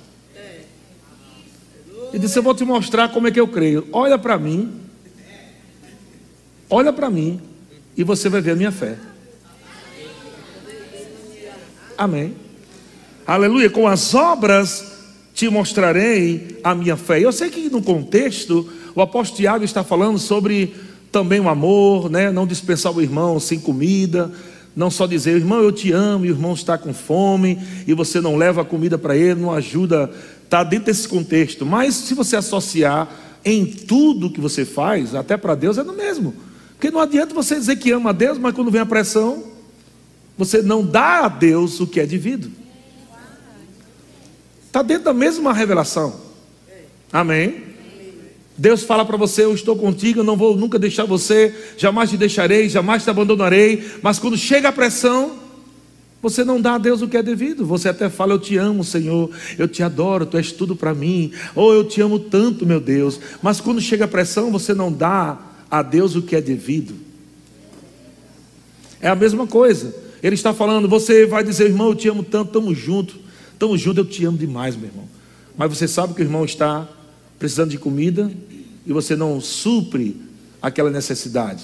[2.10, 3.88] Ele disse: Eu vou te mostrar como é que eu creio.
[3.92, 4.82] Olha para mim,
[6.70, 7.42] olha para mim,
[7.96, 8.98] e você vai ver a minha fé.
[11.98, 12.45] Amém.
[13.28, 14.94] Aleluia, com as obras
[15.34, 17.20] te mostrarei a minha fé.
[17.20, 20.76] Eu sei que no contexto o apóstolo Tiago está falando sobre
[21.12, 22.32] também o amor, né?
[22.32, 24.32] Não dispensar o irmão sem comida,
[24.76, 27.58] não só dizer, irmão, eu te amo, e o irmão está com fome,
[27.88, 30.12] e você não leva a comida para ele, não ajuda,
[30.44, 31.66] está dentro desse contexto.
[31.66, 33.10] Mas se você associar
[33.44, 36.32] em tudo que você faz, até para Deus é no mesmo.
[36.74, 39.44] Porque não adianta você dizer que ama a Deus, mas quando vem a pressão,
[40.38, 42.65] você não dá a Deus o que é devido.
[44.76, 46.20] Está dentro da mesma revelação.
[47.10, 47.64] Amém?
[48.58, 52.18] Deus fala para você: Eu estou contigo, eu não vou nunca deixar você, jamais te
[52.18, 53.82] deixarei, jamais te abandonarei.
[54.02, 55.38] Mas quando chega a pressão,
[56.22, 57.66] você não dá a Deus o que é devido.
[57.66, 61.32] Você até fala: Eu te amo, Senhor, eu te adoro, tu és tudo para mim.
[61.56, 63.18] Ou eu te amo tanto, meu Deus.
[63.42, 65.40] Mas quando chega a pressão, você não dá
[65.72, 66.96] a Deus o que é devido.
[69.00, 69.96] É a mesma coisa.
[70.22, 73.24] Ele está falando: Você vai dizer, irmão, eu te amo tanto, estamos juntos.
[73.56, 75.08] Então, junto, eu te amo demais, meu irmão.
[75.58, 76.88] Mas você sabe que o irmão está
[77.40, 78.30] precisando de comida
[78.86, 80.20] e você não supre
[80.62, 81.64] aquela necessidade.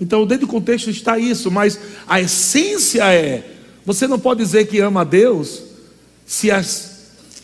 [0.00, 4.78] Então, dentro do contexto está isso, mas a essência é: você não pode dizer que
[4.78, 5.62] ama a Deus
[6.26, 6.98] se as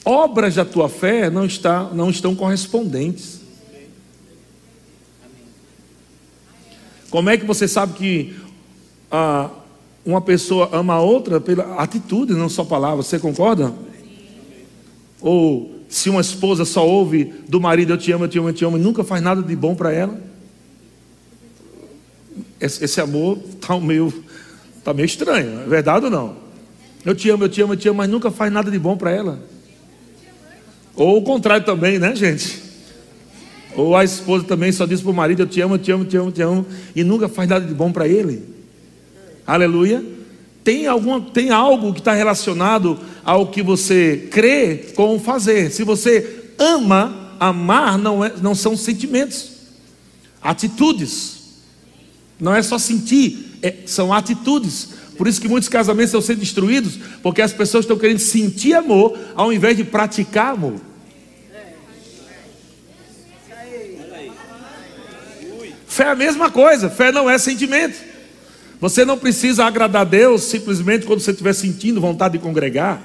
[0.04, 3.40] obras da tua fé não, está, não estão correspondentes.
[7.10, 8.36] Como é que você sabe que
[9.10, 9.50] a
[10.04, 13.06] uma pessoa ama a outra pela atitude, não só palavras?
[13.06, 13.72] Você concorda?
[15.20, 18.52] Ou se uma esposa só ouve do marido eu te amo, eu te amo, eu
[18.52, 20.20] te amo e nunca faz nada de bom para ela?
[22.60, 24.12] Esse, esse amor está meio,
[24.82, 26.36] tá meio estranho, é verdade ou não?
[27.04, 28.96] Eu te amo, eu te amo, eu te amo, mas nunca faz nada de bom
[28.96, 29.40] para ela.
[30.96, 32.62] Ou o contrário também, né, gente?
[33.76, 36.04] Ou a esposa também só diz para o marido: Eu te amo, eu te amo,
[36.04, 38.42] eu te amo, eu te amo, e nunca faz nada de bom para ele.
[39.46, 40.04] Aleluia.
[40.62, 45.70] Tem, alguma, tem algo que está relacionado ao que você crê com fazer.
[45.70, 49.50] Se você ama, amar não, é, não são sentimentos,
[50.40, 51.42] atitudes.
[52.40, 54.88] Não é só sentir, é, são atitudes.
[55.18, 59.16] Por isso que muitos casamentos estão sendo destruídos, porque as pessoas estão querendo sentir amor
[59.34, 60.80] ao invés de praticar amor.
[65.86, 68.13] Fé é a mesma coisa, fé não é sentimento.
[68.80, 73.02] Você não precisa agradar a Deus simplesmente quando você estiver sentindo vontade de congregar.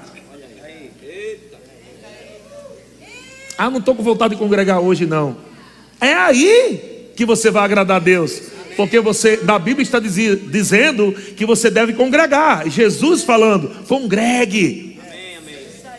[3.56, 5.36] Ah, não estou com vontade de congregar hoje, não.
[6.00, 8.40] É aí que você vai agradar a Deus.
[8.74, 12.66] Porque você, na Bíblia está dizendo que você deve congregar.
[12.70, 14.98] Jesus falando, congregue.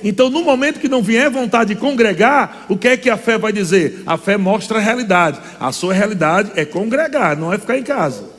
[0.04, 3.38] Então, no momento que não vier vontade de congregar, o que é que a fé
[3.38, 4.02] vai dizer?
[4.08, 5.40] A fé mostra a realidade.
[5.60, 8.31] A sua realidade é congregar, não é ficar em casa.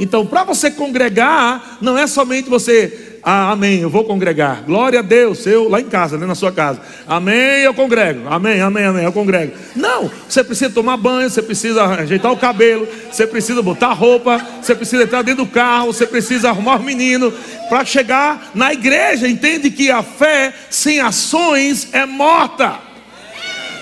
[0.00, 4.62] Então, para você congregar, não é somente você ah, amém, eu vou congregar.
[4.64, 6.80] Glória a Deus, eu lá em casa, né, na sua casa.
[7.06, 8.26] Amém, eu congrego.
[8.28, 9.52] Amém, amém, amém, eu congrego.
[9.76, 14.74] Não, você precisa tomar banho, você precisa ajeitar o cabelo, você precisa botar roupa, você
[14.74, 17.30] precisa entrar dentro do carro, você precisa arrumar o menino
[17.68, 19.28] para chegar na igreja.
[19.28, 22.89] Entende que a fé sem ações é morta.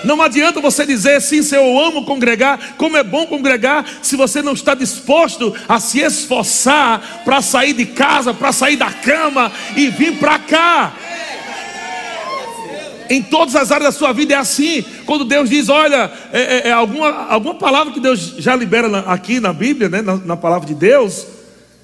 [0.03, 4.41] Não adianta você dizer sim, se eu amo congregar, como é bom congregar, se você
[4.41, 9.89] não está disposto a se esforçar para sair de casa, para sair da cama e
[9.89, 10.93] vir para cá.
[13.09, 14.85] Em todas as áreas da sua vida é assim.
[15.05, 18.99] Quando Deus diz, olha, é, é, é alguma, alguma palavra que Deus já libera na,
[18.99, 21.25] aqui na Bíblia, né, na, na palavra de Deus,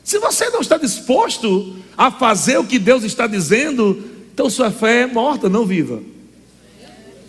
[0.03, 5.01] se você não está disposto a fazer o que Deus está dizendo, então sua fé
[5.01, 5.99] é morta, não viva.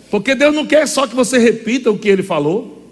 [0.09, 2.91] Porque Deus não quer só que você repita o que Ele falou,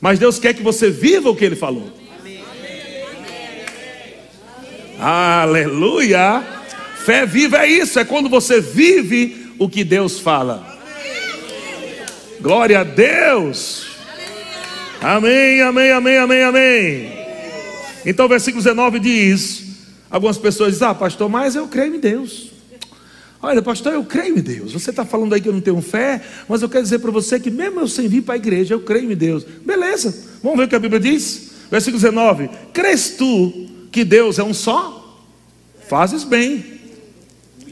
[0.00, 1.92] mas Deus quer que você viva o que Ele falou.
[2.18, 2.40] Amém.
[4.98, 6.42] Aleluia!
[7.04, 10.76] Fé viva é isso, é quando você vive o que Deus fala.
[12.40, 13.86] Glória a Deus!
[15.00, 17.12] Amém, amém, amém, amém, amém.
[18.04, 19.64] Então, versículo 19 diz:
[20.10, 22.55] Algumas pessoas dizem, ah, pastor, mas eu creio em Deus.
[23.42, 24.72] Olha, pastor, eu creio em Deus.
[24.72, 27.38] Você está falando aí que eu não tenho fé, mas eu quero dizer para você
[27.38, 29.44] que, mesmo eu sem vir para a igreja, eu creio em Deus.
[29.44, 31.50] Beleza, vamos ver o que a Bíblia diz?
[31.70, 35.02] Versículo 19: Crês tu que Deus é um só?
[35.88, 36.80] Fazes bem,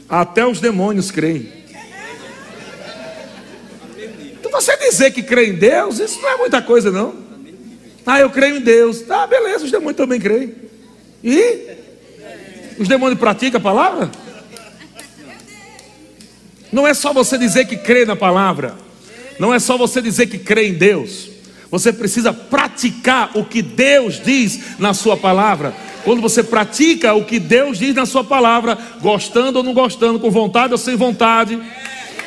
[0.07, 1.51] até os demônios creem.
[4.39, 7.25] Então você dizer que crê em Deus, isso não é muita coisa, não.
[8.05, 9.03] Ah, eu creio em Deus.
[9.09, 10.53] Ah, beleza, os demônios também creem.
[11.23, 11.75] E?
[12.77, 14.11] Os demônios praticam a palavra?
[16.71, 18.75] Não é só você dizer que crê na palavra,
[19.39, 21.29] não é só você dizer que crê em Deus.
[21.71, 25.73] Você precisa praticar o que Deus diz na sua palavra.
[26.03, 30.29] Quando você pratica o que Deus diz na sua palavra, gostando ou não gostando, com
[30.29, 31.59] vontade ou sem vontade,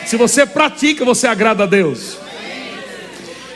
[0.04, 2.18] se você pratica, você agrada a Deus.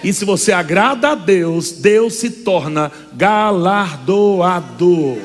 [0.03, 5.19] E se você agrada a Deus, Deus se torna galardoador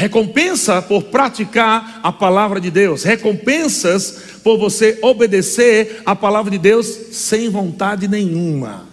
[0.00, 6.86] recompensa por praticar a palavra de Deus, recompensas por você obedecer a palavra de Deus
[7.12, 8.86] sem vontade nenhuma,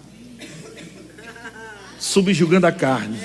[1.97, 3.17] subjugando a carne,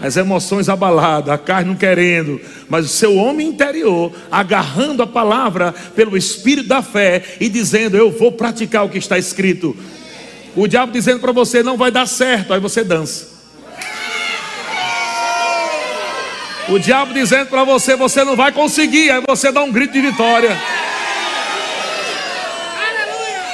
[0.00, 5.74] as emoções abaladas, a carne não querendo, mas o seu homem interior agarrando a palavra
[5.96, 9.76] pelo espírito da fé e dizendo: Eu vou praticar o que está escrito.
[10.54, 13.29] O diabo dizendo para você: Não vai dar certo, aí você dança.
[16.70, 19.10] O diabo dizendo para você: você não vai conseguir.
[19.10, 20.56] Aí você dá um grito de vitória.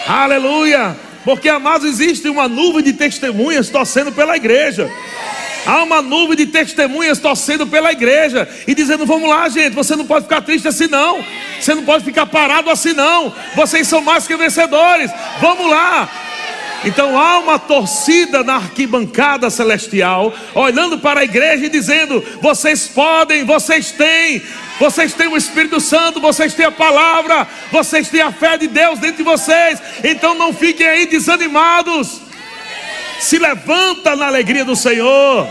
[0.06, 0.22] Aleluia.
[0.22, 0.96] Aleluia.
[1.24, 4.88] Porque, amados, existe uma nuvem de testemunhas torcendo pela igreja.
[5.66, 10.06] Há uma nuvem de testemunhas torcendo pela igreja e dizendo: Vamos lá, gente, você não
[10.06, 11.24] pode ficar triste assim, não.
[11.58, 13.34] Você não pode ficar parado assim, não.
[13.56, 15.10] Vocês são mais que vencedores.
[15.40, 16.08] Vamos lá.
[16.84, 23.44] Então há uma torcida na arquibancada celestial, olhando para a igreja e dizendo: vocês podem,
[23.44, 24.42] vocês têm,
[24.78, 28.98] vocês têm o Espírito Santo, vocês têm a palavra, vocês têm a fé de Deus
[28.98, 29.80] dentro de vocês.
[30.04, 32.20] Então não fiquem aí desanimados.
[33.18, 35.46] Se levanta na alegria do Senhor.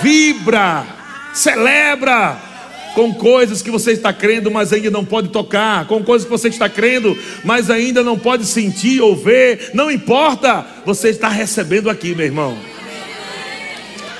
[0.00, 0.86] Vibra,
[1.34, 2.51] celebra
[2.94, 6.48] com coisas que você está crendo, mas ainda não pode tocar, com coisas que você
[6.48, 12.14] está crendo, mas ainda não pode sentir ou ver, não importa, você está recebendo aqui,
[12.14, 12.56] meu irmão.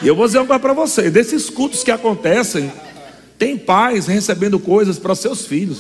[0.01, 2.73] E eu vou dizer uma coisa para você: desses cultos que acontecem,
[3.39, 5.79] tem pais recebendo coisas para seus filhos.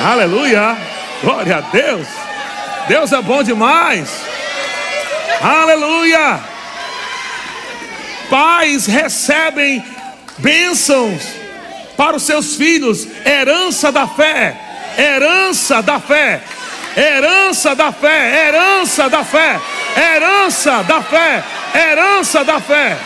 [0.00, 0.76] Aleluia,
[1.22, 2.06] glória a Deus.
[2.88, 4.10] Deus é bom demais.
[5.40, 6.40] Aleluia.
[8.28, 9.84] Pais recebem
[10.38, 11.22] bênçãos
[11.96, 14.56] para os seus filhos, herança da fé,
[14.98, 16.42] herança da fé,
[16.96, 19.60] herança da fé, herança da fé,
[19.96, 22.96] herança da fé, herança da fé.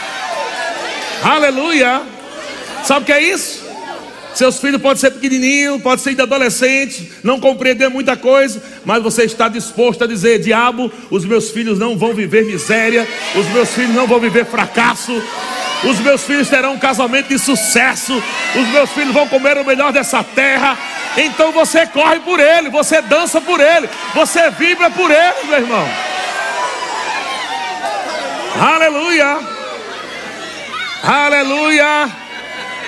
[1.22, 2.02] Aleluia.
[2.84, 3.65] Sabe o que é isso?
[4.36, 9.22] Seus filhos podem ser pequenininhos, pode ser de adolescente, não compreender muita coisa, mas você
[9.24, 13.94] está disposto a dizer: diabo, os meus filhos não vão viver miséria, os meus filhos
[13.94, 15.10] não vão viver fracasso,
[15.84, 18.22] os meus filhos terão um casamento de sucesso,
[18.54, 20.76] os meus filhos vão comer o melhor dessa terra.
[21.16, 25.88] Então você corre por ele, você dança por ele, você vibra por ele, meu irmão.
[28.60, 29.38] Aleluia,
[31.02, 32.25] aleluia,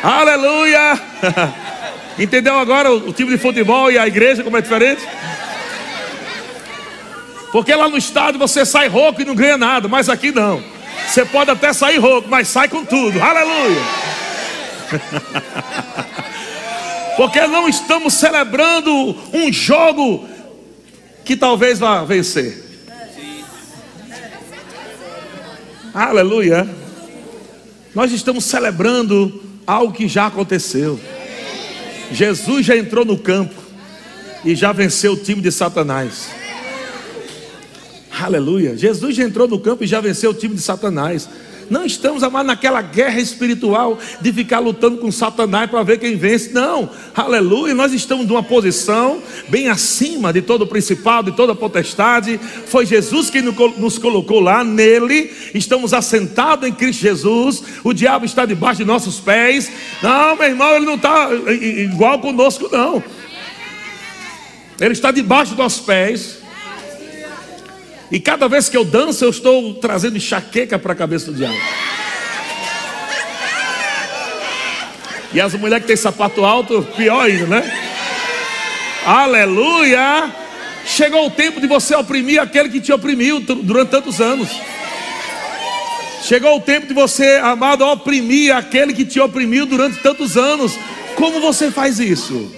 [0.03, 1.01] aleluia.
[2.19, 5.03] Entendeu agora o, time de futebol e a igreja como é diferente?
[7.53, 10.63] Porque lá no estádio você sai rouco e não ganha nada, mas aqui não.
[11.07, 13.23] Você pode até sair rouco, mas sai com tudo.
[13.23, 13.83] Aleluia.
[17.17, 20.29] Porque não estamos celebrando um jogo
[21.25, 22.65] que talvez vá vencer.
[25.95, 26.69] Aleluia.
[27.95, 30.99] Nós estamos celebrando algo que já aconteceu.
[32.11, 33.55] Jesus já entrou no campo
[34.43, 36.31] e já venceu o time de Satanás.
[38.19, 38.75] Aleluia.
[38.79, 41.29] Jesus já entrou no campo e já venceu o time de Satanás.
[41.71, 46.53] Não estamos mais naquela guerra espiritual de ficar lutando com Satanás para ver quem vence.
[46.53, 47.75] Não, aleluia.
[47.75, 52.39] Nós estamos numa posição bem acima de todo o principado, de toda a potestade.
[52.67, 55.31] Foi Jesus quem nos colocou lá, nele.
[55.55, 57.63] Estamos assentados em Cristo Jesus.
[57.85, 59.71] O diabo está debaixo de nossos pés.
[60.03, 61.29] Não, meu irmão, ele não está
[61.61, 63.03] igual conosco, não.
[64.81, 66.39] Ele está debaixo dos nossos pés.
[68.11, 71.59] E cada vez que eu danço, eu estou trazendo enxaqueca para a cabeça do diabo.
[75.33, 77.89] E as mulheres que têm sapato alto, pior ainda, né?
[79.05, 80.33] Aleluia!
[80.87, 84.49] Chegou o tempo de você oprimir aquele que te oprimiu durante tantos anos.
[86.23, 90.79] Chegou o tempo de você, amado, oprimir aquele que te oprimiu durante tantos anos.
[91.15, 92.51] Como você faz isso?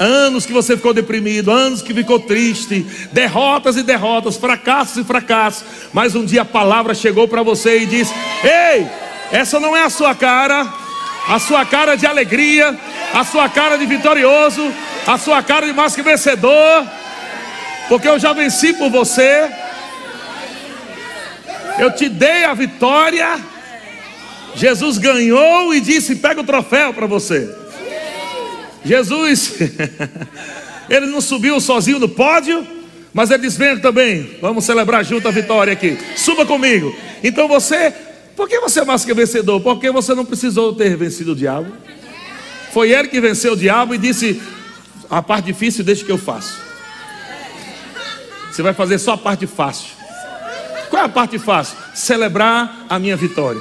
[0.00, 5.64] Anos que você ficou deprimido, anos que ficou triste, derrotas e derrotas, fracassos e fracassos.
[5.92, 8.88] Mas um dia a palavra chegou para você e disse: Ei,
[9.30, 10.66] essa não é a sua cara,
[11.28, 12.76] a sua cara de alegria,
[13.12, 14.72] a sua cara de vitorioso,
[15.06, 16.86] a sua cara de mais que vencedor,
[17.88, 19.50] porque eu já venci por você.
[21.78, 23.38] Eu te dei a vitória.
[24.54, 27.59] Jesus ganhou e disse: Pega o troféu para você.
[28.84, 29.54] Jesus,
[30.88, 32.66] ele não subiu sozinho no pódio,
[33.12, 35.98] mas ele disse: Venha também, vamos celebrar junto a vitória aqui.
[36.16, 36.94] Suba comigo.
[37.22, 37.92] Então você,
[38.36, 39.60] por que você é mais que vencedor?
[39.60, 41.72] Porque você não precisou ter vencido o diabo.
[42.72, 44.40] Foi ele que venceu o diabo e disse:
[45.08, 46.58] A parte difícil, deixa que eu faço.
[48.50, 49.90] Você vai fazer só a parte fácil.
[50.88, 51.76] Qual é a parte fácil?
[51.94, 53.60] Celebrar a minha vitória.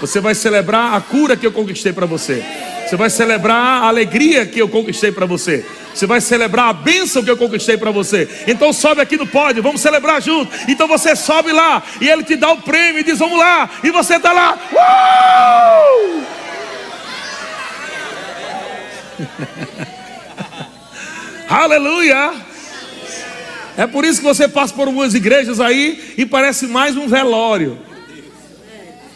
[0.00, 2.44] Você vai celebrar a cura que eu conquistei para você.
[2.92, 5.64] Você vai celebrar a alegria que eu conquistei para você.
[5.94, 8.28] Você vai celebrar a bênção que eu conquistei para você.
[8.46, 10.52] Então sobe aqui no pódio, vamos celebrar junto.
[10.68, 13.70] Então você sobe lá e ele te dá o prêmio e diz: Vamos lá.
[13.82, 14.58] E você está lá.
[21.48, 22.34] Aleluia!
[23.74, 27.78] É por isso que você passa por algumas igrejas aí e parece mais um velório.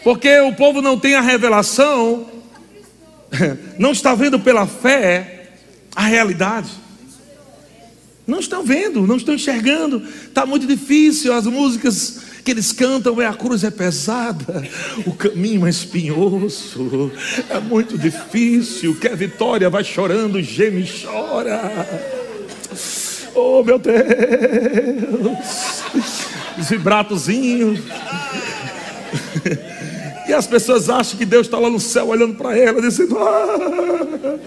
[0.03, 2.36] Porque o povo não tem a revelação
[3.77, 5.51] não está vendo pela fé
[5.95, 6.69] a realidade.
[8.25, 10.03] Não estão vendo, não estão enxergando.
[10.27, 11.33] Está muito difícil.
[11.33, 14.63] As músicas que eles cantam é a cruz é pesada,
[15.05, 17.11] o caminho é espinhoso,
[17.49, 18.95] é muito difícil.
[18.95, 21.85] Quer vitória, vai chorando, geme e chora.
[23.35, 24.07] Oh meu Deus,
[26.57, 27.79] os vibratozinhos.
[30.27, 34.39] E as pessoas acham que Deus está lá no céu olhando para ela, dizendo: ah,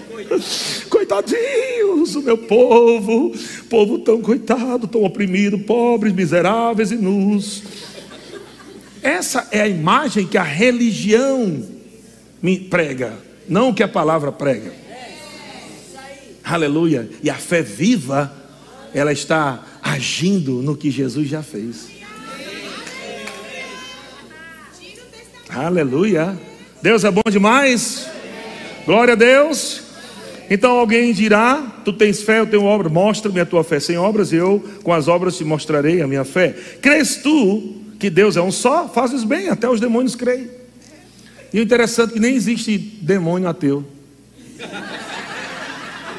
[0.88, 3.32] Coitadinhos, o meu povo,
[3.68, 7.62] povo tão coitado, tão oprimido, pobres, miseráveis e nus.
[9.02, 11.64] Essa é a imagem que a religião
[12.42, 13.18] me prega,
[13.48, 14.72] não o que a palavra prega.
[16.44, 17.08] Aleluia.
[17.22, 18.32] E a fé viva,
[18.92, 21.99] ela está agindo no que Jesus já fez.
[25.54, 26.38] Aleluia.
[26.80, 28.06] Deus é bom demais.
[28.86, 29.82] Glória a Deus.
[30.48, 34.32] Então alguém dirá: Tu tens fé, eu tenho obra, mostra-me a tua fé sem obras,
[34.32, 36.54] e eu com as obras te mostrarei a minha fé.
[36.80, 38.88] Crês tu que Deus é um só?
[38.88, 40.48] Fazes bem, até os demônios creem.
[41.52, 43.84] E o interessante é que nem existe demônio ateu.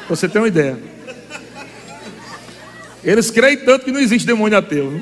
[0.09, 0.77] Você tem uma ideia.
[3.01, 4.99] Eles creem tanto que não existe demônio ateu.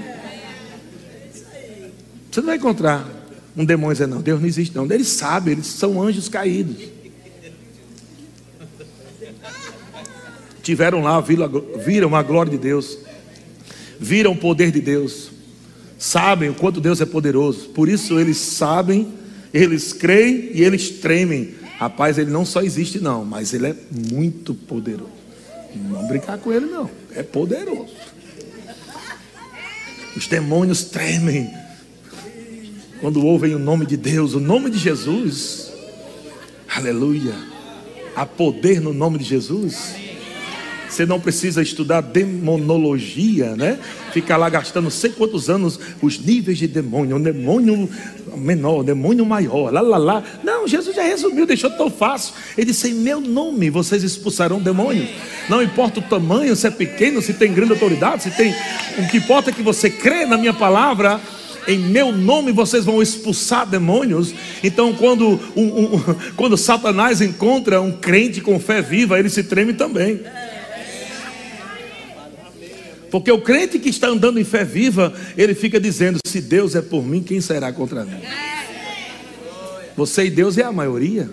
[2.32, 3.19] Você não vai encontrar
[3.60, 4.90] um demônio dizendo, não, Deus não existe, não.
[4.90, 6.78] Eles sabem, eles são anjos caídos.
[10.64, 12.98] Tiveram lá, viram a glória de Deus,
[14.00, 15.30] viram o poder de Deus,
[15.98, 17.68] sabem o quanto Deus é poderoso.
[17.70, 19.12] Por isso eles sabem,
[19.54, 21.56] eles creem e eles tremem.
[21.78, 23.76] Rapaz, ele não só existe, não, mas ele é
[24.10, 25.12] muito poderoso.
[25.76, 26.90] Não brincar com ele, não.
[27.14, 27.94] É poderoso.
[30.16, 31.54] Os demônios tremem
[33.02, 35.72] quando ouvem o nome de Deus, o nome de Jesus.
[36.76, 37.34] Aleluia.
[38.16, 39.96] Há poder no nome de Jesus.
[40.90, 43.80] Você não precisa estudar demonologia, né?
[44.12, 47.88] Ficar lá gastando sei quantos anos os níveis de demônio, um demônio
[48.36, 50.24] menor, um demônio maior, lá, lá, lá.
[50.44, 52.34] Não, Jesus já resumiu, deixou tão fácil.
[52.58, 55.10] Ele disse: em meu nome vocês expulsarão demônios.
[55.48, 58.54] Não importa o tamanho, se é pequeno, se tem grande autoridade, se tem.
[58.98, 61.22] O que importa é que você crê na minha palavra
[61.68, 64.34] em meu nome vocês vão expulsar demônios.
[64.64, 66.00] Então, quando, um, um,
[66.36, 70.22] quando Satanás encontra um crente com fé viva, ele se treme também.
[73.12, 76.82] Porque o crente que está andando em fé viva, ele fica dizendo: se Deus é
[76.82, 78.22] por mim, quem será contra mim?
[79.96, 81.30] Você e Deus é a maioria.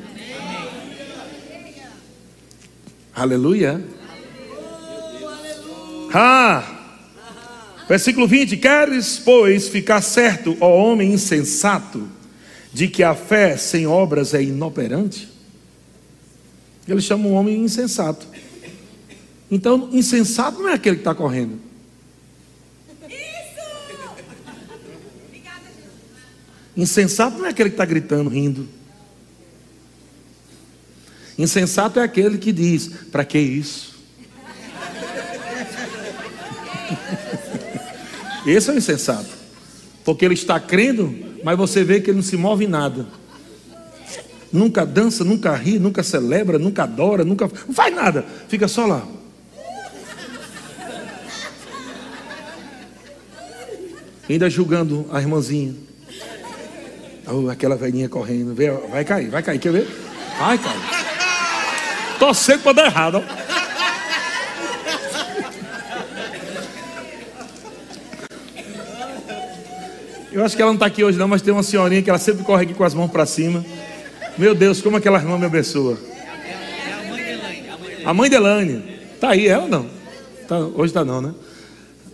[3.14, 3.82] Aleluia.
[6.12, 6.75] Ah,
[7.88, 12.08] versículo 20: Queres, pois, ficar certo, ó homem insensato,
[12.72, 15.28] de que a fé sem obras é inoperante?
[16.86, 18.26] Ele chama um homem insensato.
[19.50, 21.66] Então, insensato não é aquele que está correndo.
[26.76, 28.68] Insensato não é aquele que está gritando, rindo.
[31.38, 33.95] Insensato é aquele que diz: para que isso?
[38.46, 39.28] Esse é o insensato.
[40.04, 43.06] Porque ele está crendo, mas você vê que ele não se move em nada.
[44.52, 47.50] Nunca dança, nunca ri, nunca celebra, nunca adora, nunca.
[47.66, 48.24] Não faz nada.
[48.48, 49.06] Fica só lá.
[54.30, 55.74] Ainda julgando a irmãzinha.
[57.26, 58.54] Oh, aquela velhinha correndo.
[58.90, 59.88] Vai cair, vai cair, quer ver?
[60.38, 60.80] Vai cair.
[62.18, 63.24] Torcendo para dar errado.
[70.36, 72.18] Eu acho que ela não está aqui hoje não, mas tem uma senhorinha que ela
[72.18, 73.64] sempre corre aqui com as mãos para cima.
[74.36, 75.96] Meu Deus, como aquela irmã me abençoa.
[78.04, 78.84] A mãe de Elaine.
[79.14, 79.86] Está aí ela não?
[80.46, 81.34] Tá, hoje está não, né?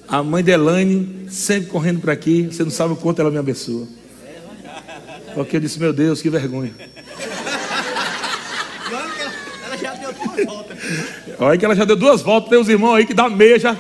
[0.07, 2.45] A mãe de Elaine sempre correndo para aqui.
[2.45, 3.89] Você não sabe o quanto ela me abençoa.
[5.35, 6.73] Porque eu disse, meu Deus, que vergonha.
[9.65, 10.79] Ela já deu duas voltas.
[11.41, 12.51] Olha que ela já deu duas voltas.
[12.51, 13.77] Tem os irmãos aí que dá meia já.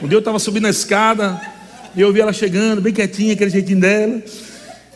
[0.00, 1.40] Um dia eu estava subindo a escada
[1.94, 4.22] e eu vi ela chegando, bem quietinha, aquele jeitinho dela.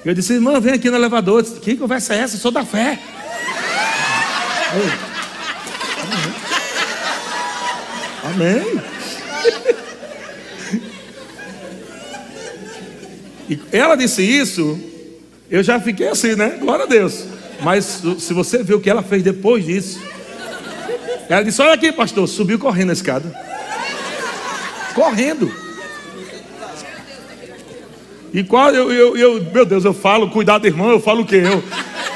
[0.05, 1.42] Eu disse, irmã, vem aqui no elevador.
[1.42, 2.36] Disse, que conversa é essa?
[2.36, 2.98] Eu sou da fé.
[8.24, 8.80] Amém.
[13.48, 14.78] E ela disse isso,
[15.51, 16.59] eu já fiquei assim, né?
[16.61, 17.24] Glória a Deus.
[17.62, 20.01] Mas se você vê o que ela fez depois disso,
[21.28, 23.49] ela disse: Olha aqui, pastor, subiu correndo a escada.
[24.95, 25.53] Correndo.
[28.32, 31.43] E qual eu, eu, eu, meu Deus, eu falo, cuidado, irmão, eu falo o quê?
[31.45, 31.62] Eu,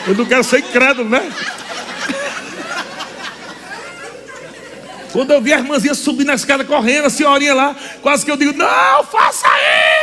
[0.07, 1.33] eu não quero ser incrédulo, né?
[5.13, 8.37] Quando eu vi a irmãzinha subir na escada correndo, a senhorinha lá, quase que eu
[8.37, 9.47] digo: Não, faça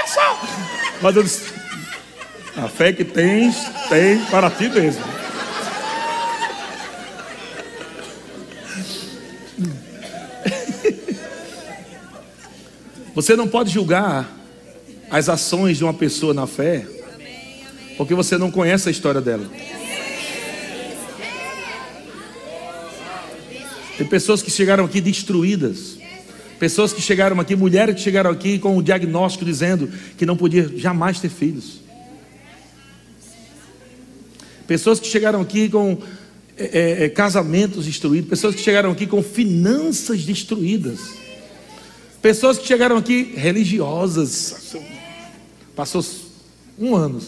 [0.06, 0.20] isso!
[1.02, 1.54] Mas eu disse:
[2.56, 3.58] A fé que tens,
[3.90, 5.04] tem para ti mesmo.
[13.14, 14.38] Você não pode julgar
[15.10, 16.88] as ações de uma pessoa na fé,
[17.98, 19.46] porque você não conhece a história dela.
[23.98, 25.98] Tem pessoas que chegaram aqui destruídas.
[26.58, 30.72] Pessoas que chegaram aqui, mulheres que chegaram aqui com o diagnóstico dizendo que não podia
[30.78, 31.82] jamais ter filhos.
[34.68, 35.98] Pessoas que chegaram aqui com
[36.56, 38.30] é, é, é casamentos destruídos.
[38.30, 41.21] Pessoas que chegaram aqui com finanças destruídas.
[42.22, 44.76] Pessoas que chegaram aqui religiosas.
[45.76, 46.06] Passou
[46.78, 47.20] um ano.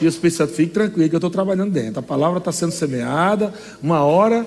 [0.00, 2.00] E o Espírito Santo, fique tranquilo que eu estou trabalhando dentro.
[2.00, 3.54] A palavra está sendo semeada.
[3.80, 4.44] Uma hora,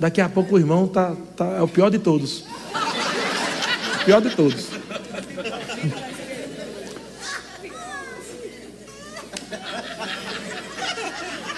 [0.00, 2.44] daqui a pouco o irmão tá, tá, é o pior de todos.
[4.00, 4.66] O pior de todos.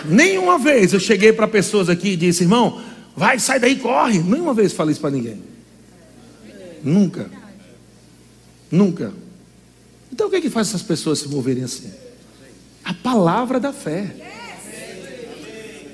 [0.04, 2.82] Nenhuma vez eu cheguei para pessoas aqui e disse, irmão,
[3.16, 4.18] vai, sai daí, corre.
[4.18, 5.51] Nenhuma vez falei isso para ninguém.
[6.82, 7.30] Nunca.
[8.70, 9.12] Nunca.
[10.12, 11.90] Então o que é que faz essas pessoas se moverem assim?
[12.84, 14.14] A palavra da fé.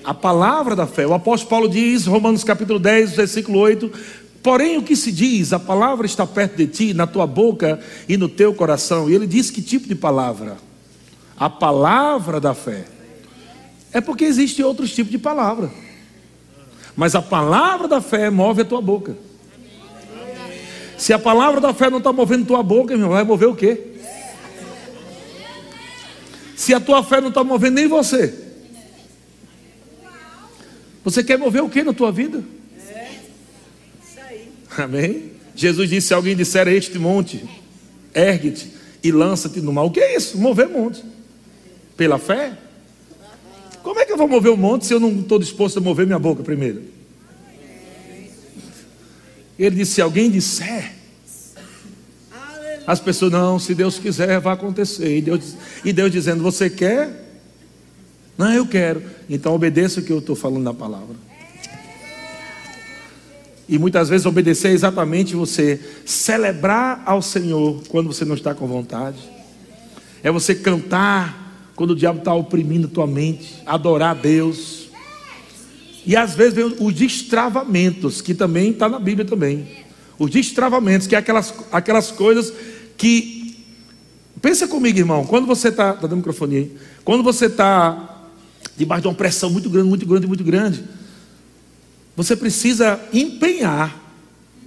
[0.05, 1.07] A palavra da fé.
[1.07, 3.93] O apóstolo Paulo diz, Romanos capítulo 10, versículo 8:
[4.43, 7.79] Porém, o que se diz, a palavra está perto de ti, na tua boca
[8.09, 9.11] e no teu coração.
[9.11, 10.57] E ele diz que tipo de palavra?
[11.37, 12.87] A palavra da fé.
[13.93, 15.71] É porque existe outros tipos de palavra.
[16.97, 19.28] Mas a palavra da fé move a tua boca.
[20.99, 23.81] Se a palavra da fé não está movendo tua boca, irmão, vai mover o quê?
[26.57, 28.35] Se a tua fé não está movendo nem você.
[31.05, 32.43] Você quer mover o que na tua vida?
[34.77, 35.33] Amém?
[35.55, 37.49] Jesus disse: se alguém disser a este monte,
[38.13, 38.73] ergue-te
[39.03, 39.85] e lança-te no mar.
[39.85, 40.37] O que é isso?
[40.37, 41.05] Mover monte.
[41.97, 42.59] Pela fé?
[43.85, 46.07] Como é que eu vou mover o monte se eu não estou disposto a mover
[46.07, 46.98] minha boca primeiro?
[49.59, 50.93] Ele disse: se alguém disser,
[52.87, 55.19] as pessoas, não, se Deus quiser, vai acontecer.
[55.19, 55.55] E Deus,
[55.85, 57.29] e Deus dizendo, você quer?
[58.39, 59.03] Não, eu quero.
[59.29, 61.17] Então obedeça o que eu estou falando na palavra.
[63.69, 68.67] E muitas vezes obedecer é exatamente você celebrar ao Senhor quando você não está com
[68.67, 69.19] vontade.
[70.23, 74.88] É você cantar quando o diabo está oprimindo a tua mente, adorar a Deus.
[76.09, 79.69] E às vezes vem os destravamentos, que também está na Bíblia também.
[80.19, 82.51] Os destravamentos, que é aquelas, aquelas coisas
[82.97, 83.59] que.
[84.41, 85.91] Pensa comigo, irmão, quando você está.
[85.91, 86.77] Está dando microfone aí.
[87.05, 88.27] Quando você está
[88.75, 90.83] debaixo de uma pressão muito grande, muito grande, muito grande,
[92.17, 93.95] você precisa empenhar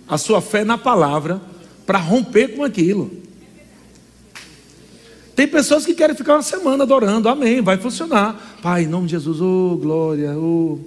[0.08, 1.42] a sua fé na palavra
[1.88, 3.10] para romper com aquilo.
[5.36, 8.60] Tem pessoas que querem ficar uma semana adorando, amém, vai funcionar.
[8.62, 10.78] Pai, em nome de Jesus, oh glória, oh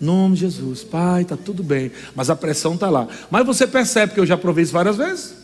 [0.00, 3.08] nome de Jesus, Pai, está tudo bem, mas a pressão está lá.
[3.30, 5.34] Mas você percebe que eu já provei isso várias vezes.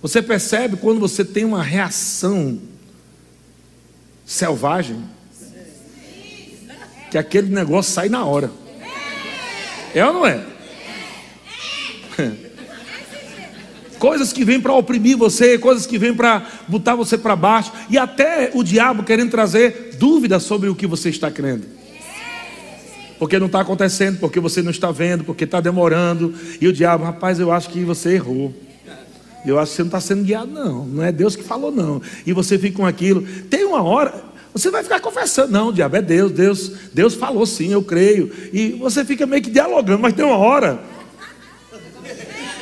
[0.00, 2.60] Você percebe quando você tem uma reação
[4.24, 5.02] selvagem,
[7.10, 8.50] que aquele negócio sai na hora.
[9.94, 10.44] É ou não é?
[13.98, 17.98] Coisas que vêm para oprimir você, coisas que vêm para botar você para baixo, e
[17.98, 21.77] até o diabo querendo trazer dúvidas sobre o que você está crendo.
[23.18, 27.04] Porque não está acontecendo, porque você não está vendo, porque está demorando, e o diabo,
[27.04, 28.54] rapaz, eu acho que você errou.
[29.44, 30.84] Eu acho que você não está sendo guiado, não.
[30.84, 32.02] Não é Deus que falou, não.
[32.26, 33.22] E você fica com aquilo.
[33.48, 34.14] Tem uma hora,
[34.52, 35.52] você vai ficar confessando.
[35.52, 38.30] Não, diabo é Deus, Deus, Deus falou sim, eu creio.
[38.52, 40.80] E você fica meio que dialogando, mas tem uma hora.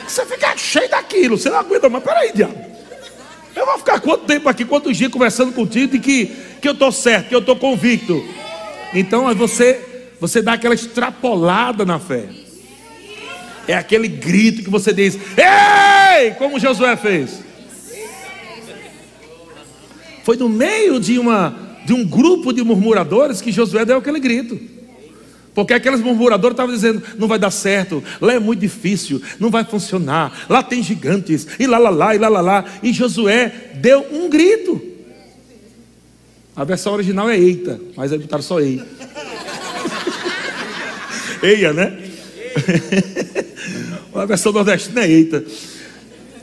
[0.06, 2.54] Você fica cheio daquilo, você não aguenta, mas peraí, diabo.
[3.54, 6.26] Eu vou ficar quanto tempo aqui, quantos dias conversando contigo de que,
[6.60, 8.22] que eu estou certo, que eu estou convicto.
[8.92, 12.26] Então você, você dá aquela extrapolada na fé.
[13.68, 16.32] É aquele grito que você diz: Ei!
[16.32, 17.44] Como Josué fez.
[20.22, 24.58] Foi no meio de, uma, de um grupo de murmuradores que Josué deu aquele grito.
[25.54, 29.64] Porque aqueles murmuradores estavam dizendo: não vai dar certo, lá é muito difícil, não vai
[29.64, 32.64] funcionar, lá tem gigantes, e lá, lá, lá, e lá, lá, lá.
[32.82, 34.82] E Josué deu um grito.
[36.54, 38.82] A versão original é eita, mas aí botaram só ei.
[41.46, 41.96] Eia, né?
[44.14, 45.44] A versão nordestina é eita.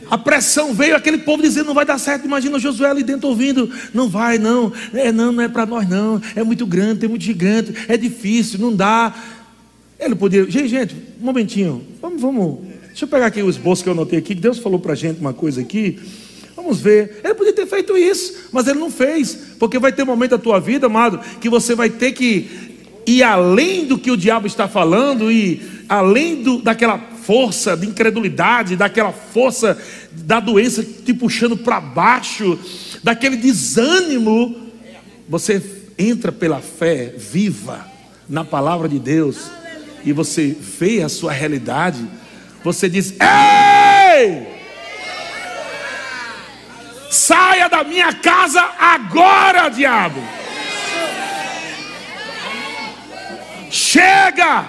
[0.09, 2.25] A pressão veio, aquele povo dizendo não vai dar certo.
[2.25, 6.21] Imagina Josué ali dentro ouvindo, não vai, não, é não, não é para nós não.
[6.35, 9.13] É muito grande, tem muito gigante, é difícil, não dá.
[9.99, 12.59] Ele podia, gente, gente, um momentinho, vamos, vamos.
[12.87, 15.19] Deixa eu pegar aqui o esboço que eu anotei aqui, que Deus falou para gente
[15.19, 15.99] uma coisa aqui.
[16.55, 17.19] Vamos ver.
[17.23, 20.37] Ele podia ter feito isso, mas ele não fez, porque vai ter um momento da
[20.37, 22.62] tua vida, amado, que você vai ter que
[23.05, 28.75] ir além do que o diabo está falando e além do, daquela força de incredulidade,
[28.75, 29.77] daquela força
[30.11, 32.59] da doença te puxando para baixo,
[33.03, 34.55] daquele desânimo,
[35.27, 35.61] você
[35.97, 37.85] entra pela fé viva
[38.27, 39.51] na palavra de Deus
[40.03, 42.05] e você vê a sua realidade,
[42.63, 44.53] você diz: Ei!
[47.09, 50.19] Saia da minha casa agora, diabo!
[53.73, 54.65] Chega!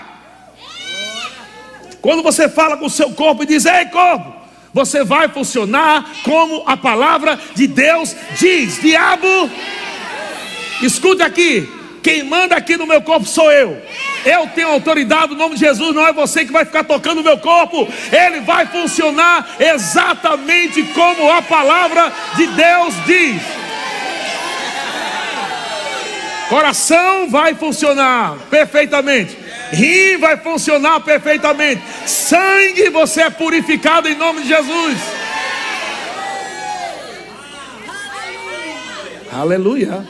[2.00, 4.32] Quando você fala com o seu corpo e diz: Ei, corpo,
[4.72, 8.80] você vai funcionar como a palavra de Deus diz.
[8.80, 9.50] Diabo,
[10.82, 11.68] escute aqui:
[12.02, 13.78] quem manda aqui no meu corpo sou eu.
[14.24, 17.24] Eu tenho autoridade no nome de Jesus, não é você que vai ficar tocando o
[17.24, 17.86] meu corpo.
[18.10, 23.63] Ele vai funcionar exatamente como a palavra de Deus diz.
[26.48, 29.36] Coração vai funcionar perfeitamente.
[29.72, 31.82] Rim vai funcionar perfeitamente.
[32.06, 34.98] Sangue, você é purificado em nome de Jesus.
[39.32, 40.06] Aleluia.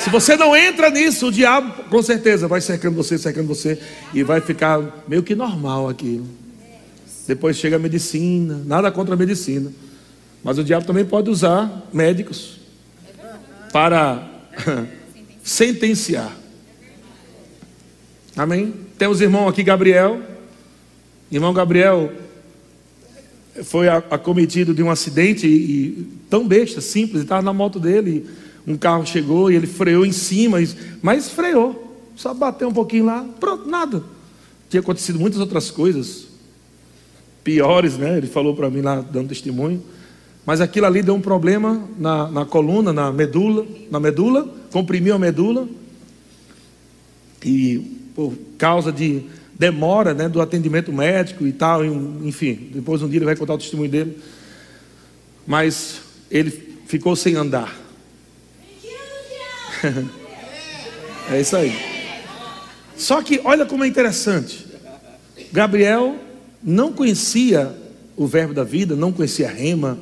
[0.00, 3.78] Se você não entra nisso, o diabo com certeza vai cercando você, cercando você
[4.12, 6.26] e vai ficar meio que normal aquilo.
[7.26, 9.72] Depois chega a medicina, nada contra a medicina.
[10.42, 12.58] Mas o diabo também pode usar médicos
[13.72, 14.28] para
[15.42, 16.36] sentenciar.
[18.36, 18.74] Amém?
[18.96, 20.20] Temos irmão aqui, Gabriel.
[21.30, 22.12] Irmão Gabriel
[23.64, 28.26] foi acometido de um acidente e, tão besta, simples, estava na moto dele
[28.66, 30.58] um carro chegou e ele freou em cima,
[31.02, 34.02] mas freou, só bateu um pouquinho lá, pronto, nada.
[34.68, 36.28] Tinha acontecido muitas outras coisas,
[37.42, 38.16] piores, né?
[38.16, 39.82] Ele falou para mim lá, dando testemunho.
[40.46, 45.18] Mas aquilo ali deu um problema na, na coluna, na medula, na medula, comprimiu a
[45.18, 45.68] medula.
[47.44, 47.78] E
[48.14, 49.22] por causa de
[49.56, 53.58] demora né, do atendimento médico e tal, enfim, depois um dia ele vai contar o
[53.58, 54.18] testemunho dele.
[55.46, 56.00] Mas
[56.30, 56.50] ele
[56.86, 57.78] ficou sem andar.
[61.30, 61.72] é isso aí.
[62.96, 64.66] Só que olha como é interessante.
[65.52, 66.16] Gabriel
[66.62, 67.76] não conhecia
[68.16, 69.98] o verbo da vida, não conhecia a rema,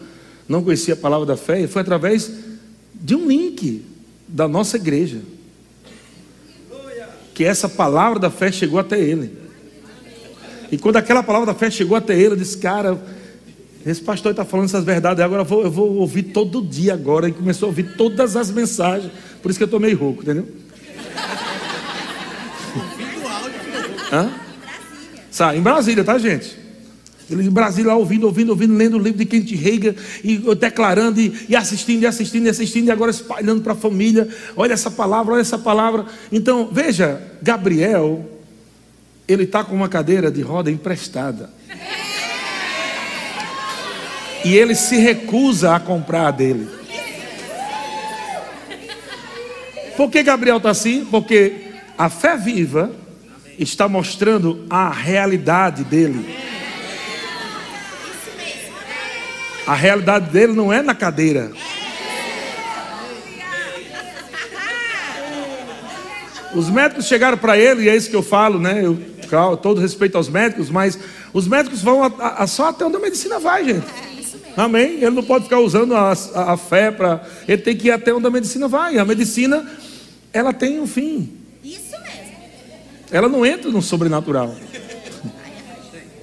[0.49, 2.31] não conhecia a palavra da fé, e foi através
[2.95, 3.90] de um link
[4.33, 5.21] da nossa igreja
[7.35, 9.35] que essa palavra da fé chegou até ele.
[10.71, 13.03] E quando aquela palavra da fé chegou até ele, eu disse, cara,
[13.85, 17.31] esse pastor está falando essas verdades, agora eu vou, eu vou ouvir todo dia agora.
[17.31, 19.11] E começou a ouvir todas as mensagens.
[19.41, 20.47] Por isso que eu estou meio rouco, entendeu?
[24.13, 24.31] Hã?
[25.55, 26.60] Em Brasília, tá, gente?
[27.31, 31.47] Ele em Brasília, ouvindo, ouvindo, ouvindo, lendo o livro de Kent Reagan, e declarando, e,
[31.49, 34.29] e assistindo, e assistindo, e assistindo, e agora espalhando para a família.
[34.57, 36.07] Olha essa palavra, olha essa palavra.
[36.33, 38.29] Então, veja, Gabriel,
[39.29, 41.51] ele está com uma cadeira de roda emprestada.
[44.45, 46.69] E ele se recusa a comprar a dele.
[49.97, 51.05] Por que Gabriel está assim?
[51.05, 52.91] Porque a fé viva
[53.59, 56.50] está mostrando a realidade dele.
[59.71, 61.53] A realidade dele não é na cadeira.
[66.53, 68.85] Os médicos chegaram para ele, e é isso que eu falo, né?
[68.85, 68.99] Eu,
[69.59, 70.99] todo respeito aos médicos, mas
[71.33, 73.87] os médicos vão a, a, só até onde a medicina vai, gente.
[74.57, 74.95] Amém?
[74.95, 77.23] Ele não pode ficar usando a, a, a fé para.
[77.47, 78.99] Ele tem que ir até onde a medicina vai.
[78.99, 79.65] A medicina,
[80.33, 81.33] ela tem um fim.
[81.63, 82.35] Isso mesmo.
[83.13, 84.53] Ela não entra no sobrenatural.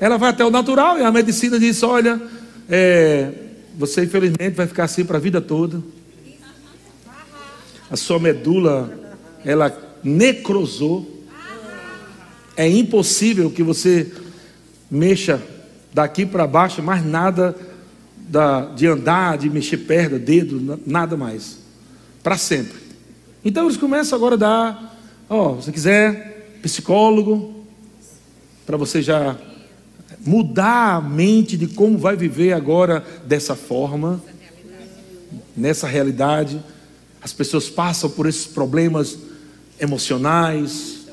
[0.02, 2.22] Ela vai até o natural e a medicina diz: olha,
[2.70, 3.32] é,
[3.78, 5.82] você infelizmente vai ficar assim para a vida toda.
[7.90, 8.92] A sua medula,
[9.46, 11.16] ela necrosou.
[12.56, 14.12] É impossível que você
[14.90, 15.42] mexa
[15.94, 17.56] daqui para baixo, mais nada
[18.18, 21.60] da, de andar, de mexer perna, dedo, nada mais.
[22.24, 22.78] Para sempre.
[23.46, 25.00] Então eles começam agora a dar,
[25.30, 27.64] ó, se quiser, psicólogo,
[28.66, 29.38] para você já
[30.28, 34.22] mudar a mente de como vai viver agora dessa forma,
[35.56, 36.62] nessa realidade.
[37.22, 39.18] As pessoas passam por esses problemas
[39.80, 41.08] emocionais,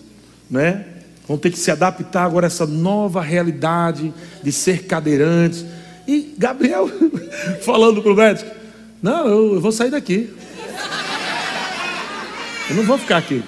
[0.51, 0.87] né?
[1.29, 4.13] Vão ter que se adaptar agora a essa nova realidade
[4.43, 5.65] de ser cadeirantes
[6.07, 6.91] e Gabriel
[7.63, 8.51] falando para o médico:
[9.01, 10.35] Não, eu, eu vou sair daqui.
[12.69, 13.43] Eu não vou ficar aqui.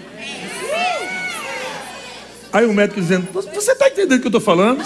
[2.52, 4.82] Aí o médico dizendo: Você está entendendo o que eu estou falando?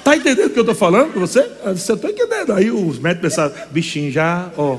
[0.00, 1.48] Está entendendo o que eu estou falando com você?
[1.64, 2.52] Eu disse: estou entendendo.
[2.52, 4.78] Aí os médicos pensaram: Bichinho, já, ó.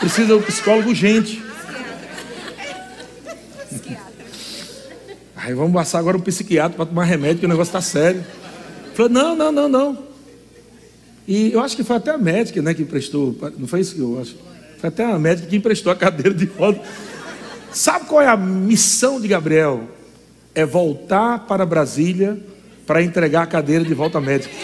[0.00, 1.42] Precisa um psicólogo urgente.
[5.36, 8.24] Aí vamos passar agora um psiquiatra para tomar remédio, que o negócio está sério.
[8.94, 9.98] Falou, não, não, não, não.
[11.28, 14.00] E eu acho que foi até a médica né, que emprestou, não foi isso que
[14.00, 14.36] eu acho?
[14.78, 16.80] Foi até a médica que emprestou a cadeira de roda.
[17.70, 19.88] Sabe qual é a missão de Gabriel?
[20.54, 22.38] É voltar para Brasília
[22.86, 24.54] para entregar a cadeira de volta médica.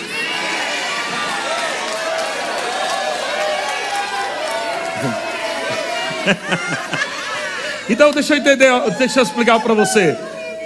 [7.88, 10.16] então deixa eu entender, deixa eu explicar para você.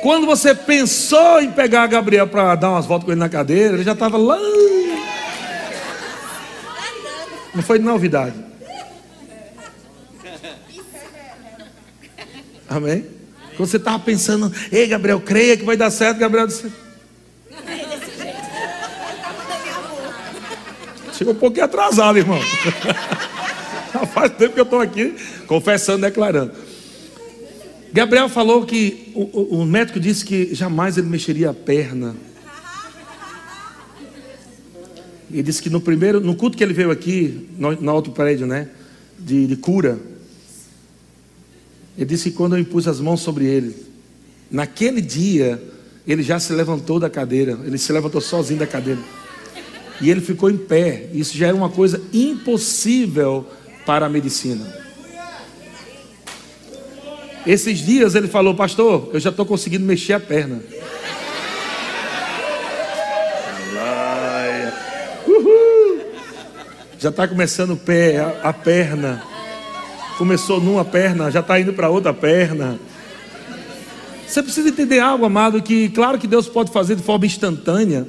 [0.03, 3.85] Quando você pensou em pegar Gabriel para dar umas voltas com ele na cadeira, ele
[3.85, 4.39] já estava lá.
[7.55, 8.35] Não foi novidade.
[12.69, 13.07] Amém?
[13.57, 16.84] Quando você estava pensando, ei Gabriel, creia que vai dar certo, Gabriel disse.
[21.25, 22.39] Chegou um pouquinho atrasado, irmão.
[23.95, 25.15] Já faz tempo que eu estou aqui
[25.47, 26.53] confessando, declarando.
[27.95, 32.15] Gabriel falou que o, o, médico disse que jamais ele mexeria a perna.
[35.33, 38.47] Ele disse que no primeiro, no culto que ele veio aqui, no, no alto prédio,
[38.47, 38.69] né,
[39.19, 39.99] de, de cura,
[41.97, 43.75] ele disse que quando eu impus as mãos sobre ele,
[44.51, 45.63] naquele dia,
[46.07, 49.01] ele já se levantou da cadeira, ele se levantou sozinho da cadeira.
[50.01, 51.09] E ele ficou em pé.
[51.13, 53.47] Isso já era uma coisa impossível
[53.87, 54.67] para a medicina.
[57.47, 60.61] Esses dias ele falou, pastor, eu já estou conseguindo mexer a perna.
[65.27, 66.01] Uhul.
[66.99, 69.23] Já está começando o pé, a, a perna.
[70.17, 72.79] Começou numa perna, já está indo para outra perna.
[74.27, 78.07] Você precisa entender algo, amado, que claro que Deus pode fazer de forma instantânea.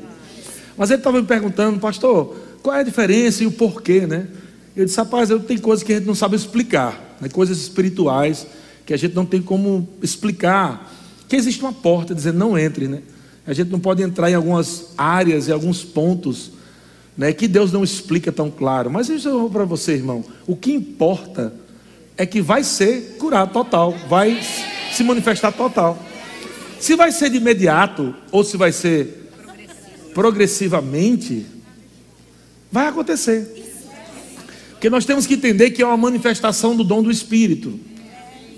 [0.77, 4.27] Mas ele estava me perguntando, pastor, qual é a diferença e o porquê, né?
[4.75, 7.29] Eu disse, rapaz, eu tenho coisas que a gente não sabe explicar, né?
[7.29, 8.45] coisas espirituais
[8.85, 10.93] que a gente não tem como explicar,
[11.27, 13.01] que existe uma porta dizendo não entre, né?
[13.47, 16.51] A gente não pode entrar em algumas áreas e alguns pontos,
[17.17, 18.89] né, que Deus não explica tão claro.
[18.89, 20.23] Mas isso eu vou para você, irmão.
[20.47, 21.53] O que importa
[22.17, 24.39] é que vai ser curado total, vai
[24.91, 25.97] se manifestar total.
[26.79, 29.24] Se vai ser de imediato ou se vai ser
[30.15, 31.45] progressivamente,
[32.71, 33.45] vai acontecer.
[34.71, 37.77] Porque nós temos que entender que é uma manifestação do dom do Espírito.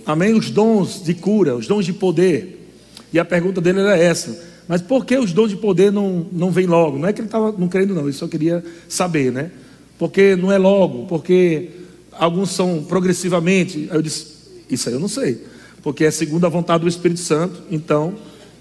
[0.05, 0.35] Amém?
[0.35, 2.69] Os dons de cura, os dons de poder.
[3.11, 4.39] E a pergunta dele era essa.
[4.67, 6.99] Mas por que os dons de poder não, não vêm logo?
[6.99, 9.49] Não é que ele estava não crendo, não, ele só queria saber, né?
[9.97, 11.71] Porque não é logo, porque
[12.11, 13.87] alguns são progressivamente.
[13.89, 14.27] Aí eu disse,
[14.69, 15.43] isso aí eu não sei.
[15.81, 18.13] Porque é segundo a vontade do Espírito Santo, então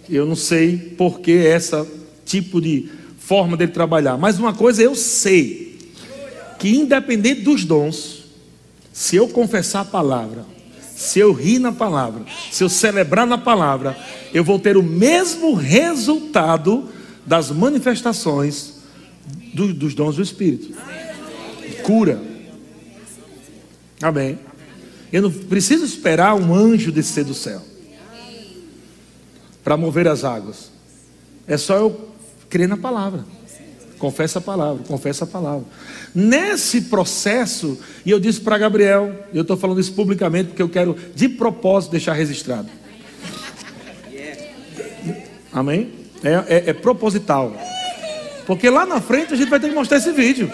[0.09, 1.87] eu não sei por que essa
[2.27, 4.19] tipo de forma dele trabalhar.
[4.19, 5.79] Mas uma coisa eu sei,
[6.59, 8.25] que independente dos dons,
[8.93, 10.45] se eu confessar a palavra,
[10.95, 13.97] se eu rir na palavra, se eu celebrar na palavra,
[14.35, 16.89] eu vou ter o mesmo resultado
[17.25, 18.75] das manifestações
[19.55, 20.75] do, dos dons do Espírito.
[21.83, 22.21] Cura.
[24.03, 24.39] Amém.
[25.13, 27.63] Eu não preciso esperar um anjo descer do céu
[29.63, 30.71] para mover as águas.
[31.47, 32.06] É só eu
[32.57, 33.23] crer na palavra.
[33.99, 35.65] Confessa a palavra, confessa a palavra.
[36.15, 40.97] Nesse processo, e eu disse para Gabriel, eu estou falando isso publicamente porque eu quero
[41.15, 42.69] de propósito deixar registrado.
[45.53, 45.93] Amém?
[46.25, 47.55] É, é, é proposital.
[48.47, 50.51] Porque lá na frente a gente vai ter que mostrar esse vídeo.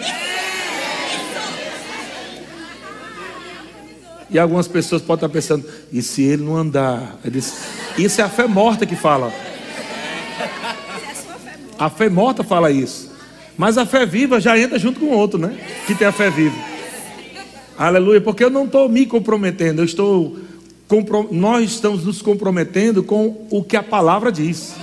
[4.29, 7.17] E algumas pessoas podem estar pensando, e se ele não andar?
[7.97, 9.31] Isso é a fé morta que fala.
[11.77, 13.11] A fé morta fala isso.
[13.57, 15.57] Mas a fé viva já entra junto com o outro, né?
[15.85, 16.55] Que tem a fé viva.
[17.77, 20.37] Aleluia, porque eu não estou me comprometendo, eu estou
[21.31, 24.75] nós estamos nos comprometendo com o que a palavra diz.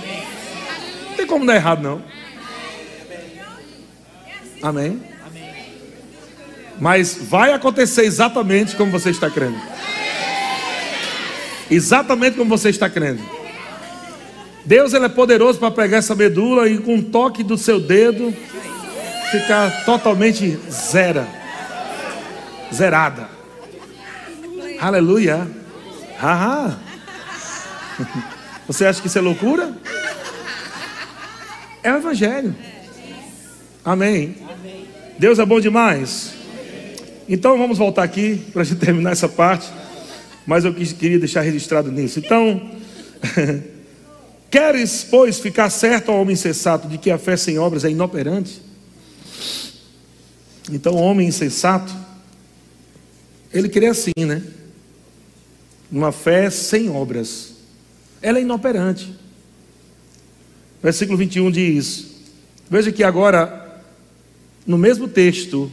[1.09, 2.01] Não tem como dar errado, não.
[4.61, 5.01] Amém?
[6.79, 9.57] Mas vai acontecer exatamente como você está crendo.
[11.69, 13.21] Exatamente como você está crendo.
[14.65, 18.33] Deus ele é poderoso para pegar essa medula e com um toque do seu dedo
[19.31, 21.27] ficar totalmente zera.
[22.73, 23.29] Zerada.
[24.79, 25.47] Aleluia.
[28.67, 29.73] Você acha que isso é loucura?
[31.83, 32.55] É o Evangelho.
[33.83, 34.35] Amém.
[35.17, 36.33] Deus é bom demais.
[37.27, 39.67] Então vamos voltar aqui para a gente terminar essa parte.
[40.45, 42.19] Mas eu queria deixar registrado nisso.
[42.19, 42.69] Então,
[44.51, 48.61] queres, pois, ficar certo ao homem insensato de que a fé sem obras é inoperante?
[50.69, 51.91] Então, o homem insensato,
[53.53, 54.43] ele crê assim, né?
[55.89, 57.53] Uma fé sem obras.
[58.21, 59.15] Ela é inoperante.
[60.83, 62.07] Versículo 21 diz:
[62.69, 63.81] Veja que agora,
[64.65, 65.71] no mesmo texto,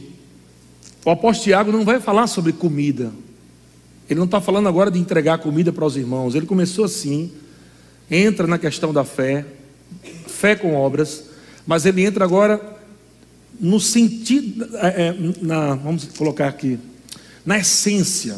[1.05, 3.11] o apóstolo Tiago não vai falar sobre comida.
[4.09, 6.33] Ele não está falando agora de entregar comida para os irmãos.
[6.33, 7.31] Ele começou assim,
[8.09, 9.45] entra na questão da fé,
[10.27, 11.25] fé com obras,
[11.65, 12.77] mas ele entra agora
[13.59, 16.79] no sentido, é, é na, vamos colocar aqui,
[17.45, 18.37] na essência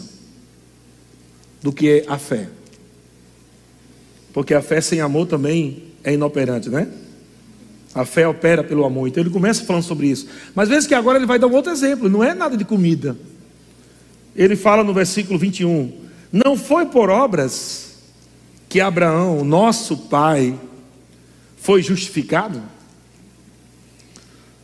[1.61, 2.49] do que é a fé.
[4.33, 6.87] Porque a fé sem amor também é inoperante, né?
[7.93, 9.07] A fé opera pelo amor.
[9.07, 10.27] Então ele começa falando sobre isso.
[10.55, 12.09] Mas veja que agora ele vai dar um outro exemplo.
[12.09, 13.17] Não é nada de comida.
[14.33, 15.91] Ele fala no versículo 21.
[16.31, 17.90] Não foi por obras
[18.71, 20.57] que Abraão, nosso pai,
[21.57, 22.63] foi justificado?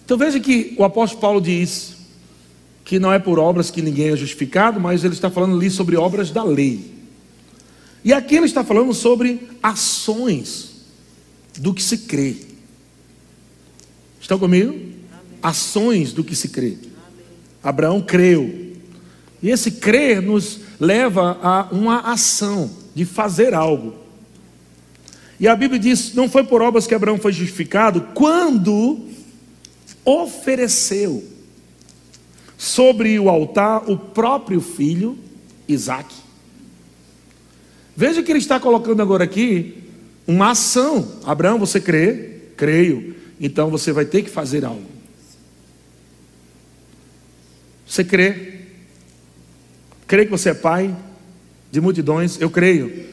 [0.05, 1.97] Então veja que o apóstolo Paulo diz
[2.85, 5.97] que não é por obras que ninguém é justificado, mas ele está falando ali sobre
[5.97, 6.89] obras da lei.
[8.01, 10.85] E aqui ele está falando sobre ações
[11.57, 12.37] do que se crê.
[14.21, 14.69] Estão comigo?
[14.69, 14.95] Amém.
[15.43, 16.77] Ações do que se crê.
[16.77, 17.25] Amém.
[17.61, 18.73] Abraão creu.
[19.43, 23.93] E esse crer nos leva a uma ação de fazer algo.
[25.39, 29.07] E a Bíblia diz: não foi por obras que Abraão foi justificado quando
[30.03, 31.23] ofereceu
[32.57, 35.15] sobre o altar o próprio filho
[35.67, 36.15] Isaque.
[37.95, 39.83] Veja que ele está colocando agora aqui
[40.25, 41.19] uma ação.
[41.23, 42.39] Abraão, você crê?
[42.57, 43.15] Creio.
[43.39, 44.89] Então você vai ter que fazer algo.
[47.85, 48.55] Você crê?
[50.07, 50.95] Crê que você é pai
[51.71, 52.39] de multidões?
[52.39, 53.05] Eu creio.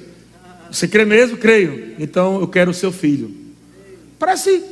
[0.70, 1.36] Você crê mesmo?
[1.36, 1.94] Creio.
[1.98, 3.34] Então eu quero o seu filho.
[4.18, 4.62] Parece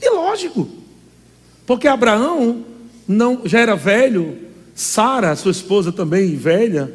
[0.00, 0.68] ilógico.
[1.66, 2.64] Porque Abraão
[3.06, 4.36] não já era velho,
[4.74, 6.92] Sara, sua esposa também velha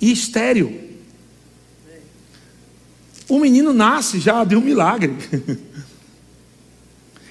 [0.00, 0.80] e estéril.
[3.28, 5.14] O menino nasce já de um milagre.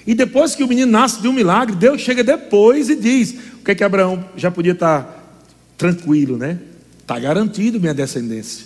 [0.05, 3.63] E depois que o menino nasce de um milagre, Deus chega depois e diz: o
[3.63, 5.41] que é que Abraão já podia estar
[5.77, 6.59] tranquilo, né?
[7.03, 8.65] Está garantido minha descendência.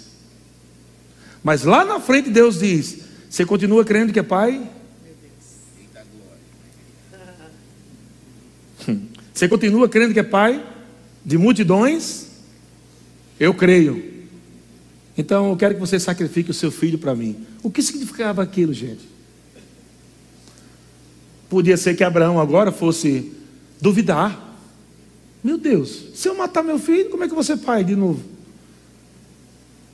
[1.43, 4.71] Mas lá na frente Deus diz: você continua crendo que é pai?
[9.33, 10.65] Você continua crendo que é pai
[11.23, 12.27] de multidões?
[13.39, 14.25] Eu creio.
[15.17, 17.45] Então eu quero que você sacrifique o seu filho para mim.
[17.61, 19.07] O que significava aquilo, gente?
[21.49, 23.31] Podia ser que Abraão agora fosse
[23.81, 24.46] duvidar.
[25.43, 28.21] Meu Deus, se eu matar meu filho, como é que ser pai de novo?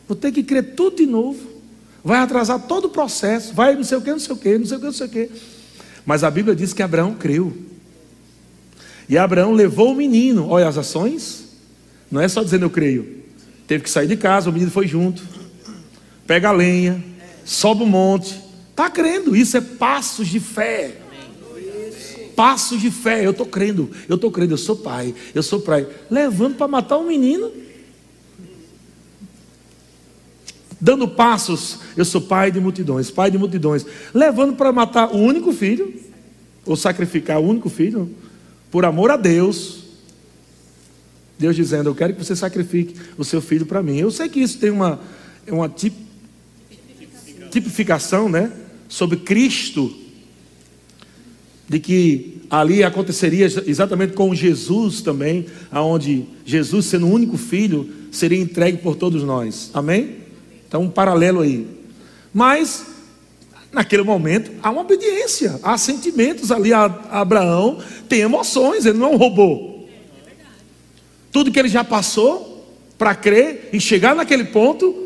[0.07, 1.39] Vou ter que crer tudo de novo.
[2.03, 3.53] Vai atrasar todo o processo.
[3.53, 5.07] Vai não sei o que, não sei o que, não sei o que, não sei
[5.07, 5.29] o que.
[6.05, 7.55] Mas a Bíblia diz que Abraão creu.
[9.07, 10.49] E Abraão levou o menino.
[10.49, 11.45] Olha as ações.
[12.11, 13.23] Não é só dizendo eu creio.
[13.67, 15.23] Teve que sair de casa, o menino foi junto.
[16.27, 17.03] Pega a lenha,
[17.45, 18.41] sobe o monte.
[18.69, 19.35] Está crendo.
[19.35, 21.02] Isso é passos de fé
[22.35, 23.25] passos de fé.
[23.25, 25.87] Eu estou crendo, eu estou crendo, eu sou pai, eu sou pai.
[26.09, 27.51] Levando para matar um menino.
[30.79, 33.85] Dando passos, eu sou pai de multidões, pai de multidões.
[34.13, 35.93] Levando para matar o único filho,
[36.65, 38.13] ou sacrificar o único filho,
[38.69, 39.83] por amor a Deus.
[41.39, 43.97] Deus dizendo: Eu quero que você sacrifique o seu filho para mim.
[43.97, 44.99] Eu sei que isso tem uma,
[45.47, 45.93] uma tip,
[47.49, 48.51] tipificação, né?
[48.89, 50.02] Sobre Cristo
[51.67, 58.39] de que ali aconteceria exatamente com Jesus também, aonde Jesus, sendo o único filho, seria
[58.39, 59.71] entregue por todos nós.
[59.73, 60.17] Amém?
[60.67, 61.65] Então, um paralelo aí.
[62.33, 62.85] Mas,
[63.71, 66.73] naquele momento, há uma obediência, há sentimentos ali.
[66.73, 69.85] A Abraão tem emoções, ele não é um robô.
[71.31, 72.53] Tudo que ele já passou
[72.97, 75.02] para crer e chegar naquele ponto,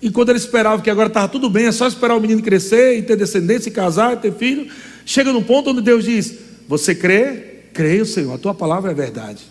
[0.00, 2.98] e quando ele esperava que agora estava tudo bem, é só esperar o menino crescer
[2.98, 4.70] e ter descendência, e casar, e ter filho,
[5.04, 6.34] chega num ponto onde Deus diz:
[6.68, 7.56] Você crê?
[7.72, 9.42] Creio, Senhor, a tua palavra é verdade.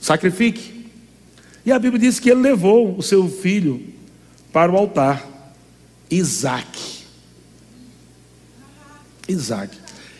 [0.00, 0.82] Sacrifique.
[1.64, 3.80] E a Bíblia diz que ele levou o seu filho
[4.52, 5.24] para o altar,
[6.10, 7.02] Isaac.
[9.28, 9.76] Isaac.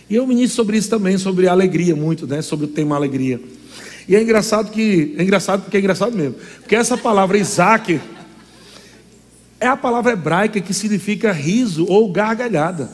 [0.08, 2.42] E eu ministro sobre isso também, sobre alegria, muito, né?
[2.42, 3.40] Sobre o tema alegria.
[4.06, 5.14] E é engraçado que.
[5.16, 6.34] É engraçado porque é engraçado mesmo.
[6.60, 7.98] Porque essa palavra Isaac
[9.62, 12.90] é a palavra hebraica que significa riso ou gargalhada.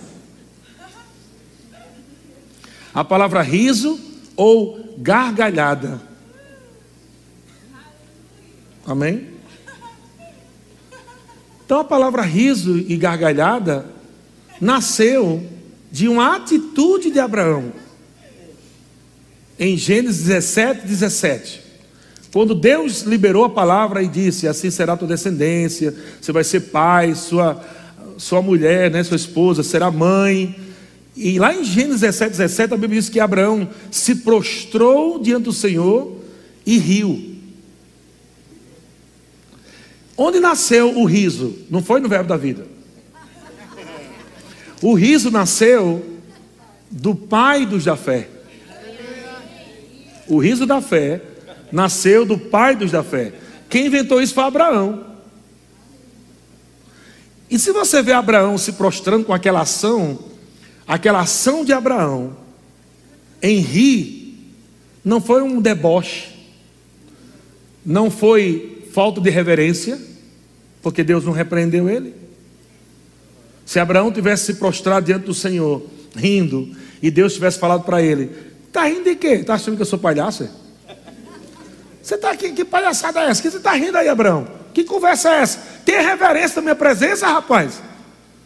[2.93, 3.99] A palavra riso
[4.37, 5.99] ou gargalhada.
[8.87, 9.29] Amém?
[11.65, 13.87] Então a palavra riso e gargalhada
[14.61, 15.43] nasceu
[15.91, 17.73] de uma atitude de Abraão.
[19.59, 21.68] Em Gênesis 17, 17.
[22.33, 27.15] Quando Deus liberou a palavra e disse: Assim será tua descendência, você vai ser pai,
[27.15, 27.65] sua,
[28.17, 30.55] sua mulher, né, sua esposa, será mãe.
[31.17, 35.53] E lá em Gênesis 17, 17, a Bíblia diz que Abraão se prostrou diante do
[35.53, 36.17] Senhor
[36.65, 37.37] e riu.
[40.17, 41.57] Onde nasceu o riso?
[41.71, 42.67] Não foi no verbo da vida.
[44.83, 46.05] O riso nasceu
[46.91, 48.29] do pai dos da fé.
[50.29, 51.23] O riso da fé
[51.73, 53.33] nasceu do pai dos da fé.
[53.69, 55.05] Quem inventou isso foi Abraão.
[57.51, 60.19] E se você vê Abraão se prostrando com aquela ação,
[60.87, 62.37] aquela ação de Abraão
[63.43, 64.53] em rir,
[65.05, 66.29] não foi um deboche,
[67.85, 69.99] não foi falta de reverência,
[70.83, 72.15] porque Deus não repreendeu ele.
[73.65, 78.31] Se Abraão tivesse se prostrado diante do Senhor, rindo, e Deus tivesse falado para ele:
[78.67, 79.29] Está rindo de quê?
[79.29, 80.49] Está achando que eu sou palhaço?
[82.09, 83.43] Você está aqui, que palhaçada é essa?
[83.43, 84.49] Que você está rindo aí, Abraão?
[84.73, 85.59] Que conversa é essa?
[85.85, 87.83] Tem reverência da minha presença, rapaz?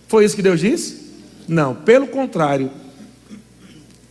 [0.09, 1.13] Foi isso que Deus disse?
[1.47, 2.73] Não, pelo contrário.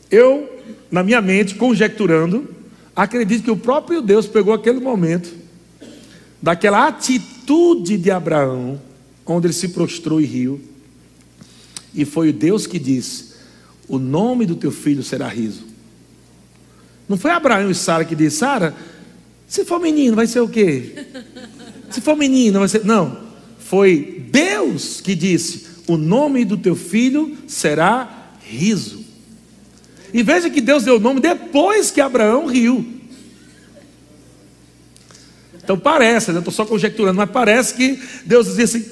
[0.10, 0.50] Eu,
[0.90, 2.48] na minha mente, conjecturando,
[2.96, 5.30] acredito que o próprio Deus pegou aquele momento,
[6.42, 8.80] daquela atitude de Abraão,
[9.26, 10.62] onde ele se prostrou e riu,
[11.94, 13.34] e foi o Deus que disse:
[13.86, 15.66] O nome do teu filho será riso.
[17.10, 18.74] Não foi Abraão e Sara que disse: Sara,
[19.52, 20.96] se for menino, vai ser o quê?
[21.90, 22.86] Se for menina, vai ser.
[22.86, 23.18] Não.
[23.60, 29.04] Foi Deus que disse: O nome do teu filho será riso.
[30.14, 33.02] E veja que Deus deu o nome depois que Abraão riu.
[35.62, 36.40] Então parece, né?
[36.40, 38.86] estou só conjecturando, mas parece que Deus dizia assim: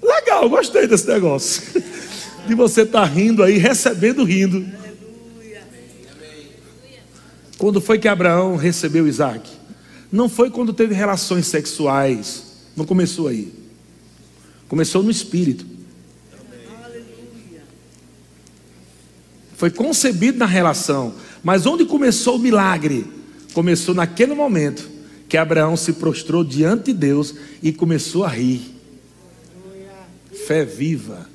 [0.00, 1.60] legal, gostei desse negócio.
[2.46, 4.64] De você estar tá rindo aí, recebendo rindo.
[7.58, 9.63] Quando foi que Abraão recebeu Isaac?
[10.14, 12.44] Não foi quando teve relações sexuais.
[12.76, 13.52] Não começou aí.
[14.68, 15.66] Começou no espírito.
[19.56, 21.16] Foi concebido na relação.
[21.42, 23.04] Mas onde começou o milagre?
[23.52, 24.88] Começou naquele momento
[25.28, 28.72] que Abraão se prostrou diante de Deus e começou a rir.
[30.46, 31.28] Fé viva.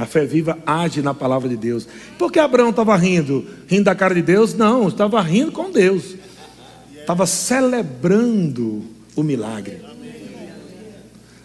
[0.00, 1.86] A fé viva age na palavra de Deus.
[2.18, 3.46] Por que Abraão estava rindo?
[3.68, 4.54] Rindo da cara de Deus?
[4.54, 6.14] Não, estava rindo com Deus.
[6.96, 8.82] Estava celebrando
[9.14, 9.82] o milagre.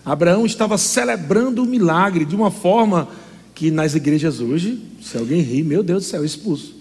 [0.06, 3.10] Abraão estava celebrando o milagre de uma forma
[3.54, 6.76] que nas igrejas hoje, se alguém ri, meu Deus do céu, é expulso.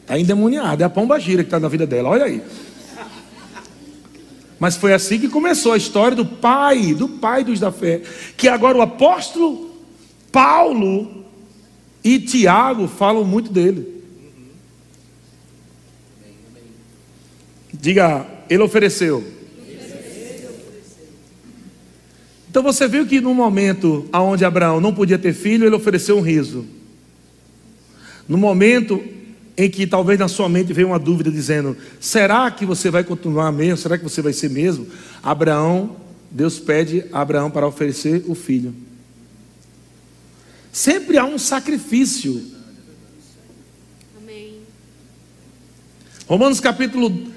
[0.00, 2.42] Está endemoniado, é a pomba gira que está na vida dela, olha aí.
[4.58, 8.00] Mas foi assim que começou a história do pai, do pai dos da fé,
[8.34, 9.71] que agora o apóstolo
[10.32, 11.24] Paulo
[12.02, 14.02] e Tiago falam muito dele.
[17.72, 19.24] Diga, ele ofereceu.
[22.48, 26.20] Então você viu que no momento onde Abraão não podia ter filho, ele ofereceu um
[26.20, 26.66] riso.
[28.28, 29.02] No momento
[29.56, 33.50] em que talvez na sua mente veio uma dúvida dizendo: será que você vai continuar
[33.52, 33.78] mesmo?
[33.78, 34.86] Será que você vai ser mesmo?
[35.22, 35.96] Abraão,
[36.30, 38.74] Deus pede a Abraão para oferecer o filho.
[40.72, 42.42] Sempre há um sacrifício.
[44.16, 44.60] Amém.
[46.26, 47.30] Romanos capítulo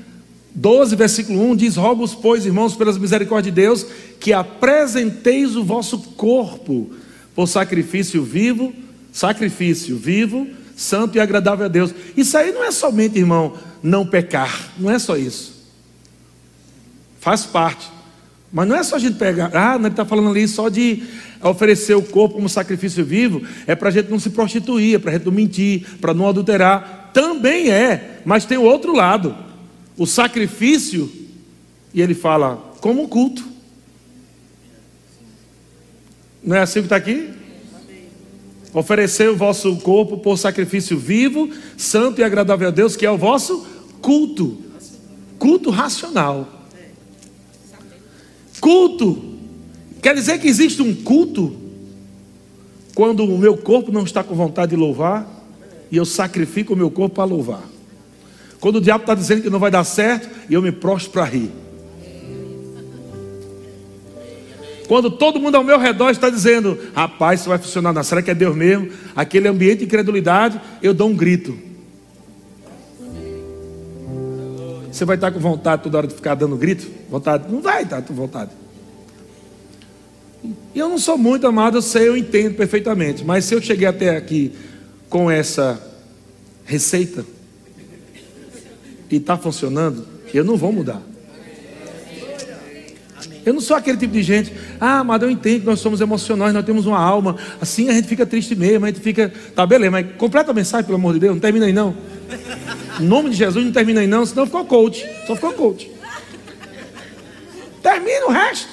[0.56, 3.86] 12, versículo 1 diz: Rogo-os, pois, irmãos, pelas misericórdias de Deus,
[4.22, 6.92] que apresenteis o vosso corpo
[7.36, 8.74] por sacrifício vivo,
[9.12, 11.94] sacrifício vivo, santo e agradável a Deus.
[12.16, 15.54] Isso aí não é somente, irmão, não pecar, não é só isso.
[17.20, 17.92] Faz parte.
[18.56, 21.04] Mas não é só a gente pegar, ah, não está falando ali só de
[21.44, 25.12] oferecer o corpo como sacrifício vivo, é para a gente não se prostituir, é para
[25.12, 27.12] a gente não mentir, para não adulterar.
[27.14, 29.36] Também é, mas tem o outro lado,
[29.98, 31.12] o sacrifício,
[31.94, 33.44] e ele fala, como um culto.
[36.42, 37.32] Não é assim que está aqui?
[38.74, 43.18] Oferecer o vosso corpo por sacrifício vivo, santo e agradável a Deus, que é o
[43.18, 43.68] vosso
[44.02, 44.62] culto.
[45.38, 46.55] Culto racional.
[48.60, 49.36] Culto
[50.02, 51.56] quer dizer que existe um culto
[52.94, 55.28] quando o meu corpo não está com vontade de louvar
[55.92, 57.64] e eu sacrifico o meu corpo para louvar.
[58.60, 61.26] Quando o diabo está dizendo que não vai dar certo e eu me prostro para
[61.26, 61.52] rir.
[64.88, 68.04] Quando todo mundo ao meu redor está dizendo, rapaz, isso vai funcionar, não.
[68.04, 68.90] será que é Deus mesmo?
[69.16, 71.58] Aquele ambiente de incredulidade, eu dou um grito.
[74.96, 76.90] Você vai estar com vontade toda hora de ficar dando grito?
[77.10, 77.52] Vontade?
[77.52, 78.52] Não vai estar com vontade.
[80.74, 83.22] Eu não sou muito amado, eu sei, eu entendo perfeitamente.
[83.26, 84.54] Mas se eu cheguei até aqui
[85.10, 85.78] com essa
[86.64, 87.26] receita
[89.12, 91.02] e está funcionando, eu não vou mudar.
[93.46, 96.54] Eu não sou aquele tipo de gente, ah, mas eu entendo que nós somos emocionais,
[96.54, 99.92] nós temos uma alma, assim a gente fica triste mesmo, a gente fica, tá beleza,
[99.92, 102.15] mas completa a mensagem, pelo amor de Deus, não termina aí não.
[103.00, 105.92] Em nome de Jesus, não termina aí não, senão ficou coach, só ficou coach.
[107.82, 108.70] Termina o resto.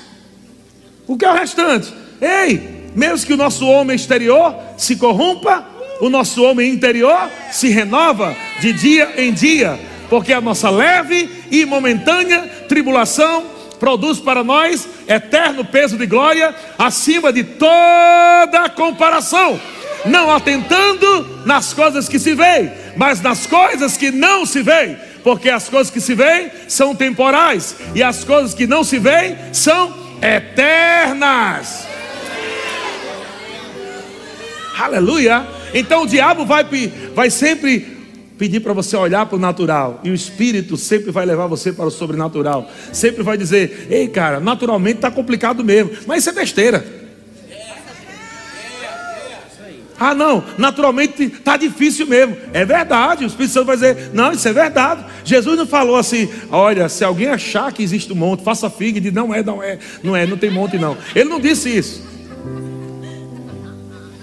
[1.06, 1.92] O que é o restante?
[2.20, 5.66] Ei, mesmo que o nosso homem exterior se corrompa,
[6.00, 9.78] o nosso homem interior se renova de dia em dia,
[10.08, 13.44] porque a nossa leve e momentânea tribulação
[13.78, 19.60] produz para nós eterno peso de glória acima de toda comparação,
[20.06, 25.48] não atentando nas coisas que se veem, mas nas coisas que não se veem, porque
[25.48, 29.94] as coisas que se veem são temporais e as coisas que não se veem são
[30.20, 31.86] eternas.
[34.78, 35.46] Aleluia.
[35.74, 36.64] Então o diabo vai,
[37.14, 38.02] vai sempre
[38.38, 41.86] pedir para você olhar para o natural, e o Espírito sempre vai levar você para
[41.86, 42.68] o sobrenatural.
[42.92, 47.01] Sempre vai dizer: ei, cara, naturalmente está complicado mesmo, mas isso é besteira.
[50.04, 52.36] Ah, não, naturalmente está difícil mesmo.
[52.52, 55.04] É verdade, o Espírito Santo vai dizer: não, isso é verdade.
[55.24, 59.00] Jesus não falou assim: olha, se alguém achar que existe um monte, faça figa e
[59.00, 60.96] diz: não é, não é, não é, não tem monte não.
[61.14, 62.02] Ele não disse isso.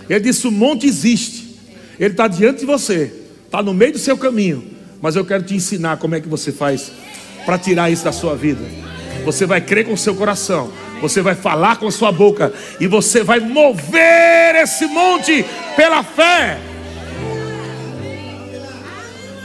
[0.09, 1.55] Ele disse: o monte existe,
[1.97, 3.13] ele está diante de você
[3.45, 4.63] está no meio do seu caminho,
[5.01, 6.91] mas eu quero te ensinar como é que você faz
[7.45, 8.61] para tirar isso da sua vida.
[9.25, 10.71] Você vai crer com o seu coração,
[11.01, 15.45] você vai falar com a sua boca e você vai mover esse monte
[15.75, 16.59] pela fé.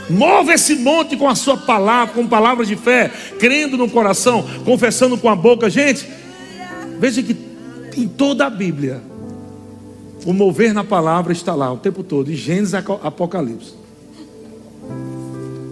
[0.09, 5.17] Move esse monte com a sua palavra, com palavras de fé, crendo no coração, confessando
[5.17, 5.69] com a boca.
[5.69, 6.07] Gente,
[6.99, 7.35] veja que
[7.97, 9.01] em toda a Bíblia,
[10.25, 13.73] o mover na palavra está lá o tempo todo, de Gênesis a Apocalipse.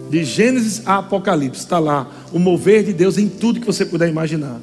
[0.10, 4.10] De Gênesis a Apocalipse, está lá o mover de Deus em tudo que você puder
[4.10, 4.60] imaginar.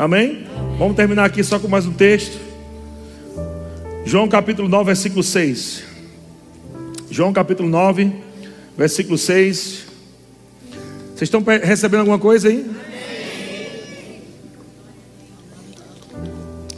[0.00, 0.46] Amém?
[0.78, 2.38] Vamos terminar aqui só com mais um texto.
[4.06, 5.82] João capítulo 9, versículo 6.
[7.10, 8.10] João capítulo 9,
[8.78, 9.84] versículo 6.
[11.14, 12.64] Vocês estão recebendo alguma coisa aí?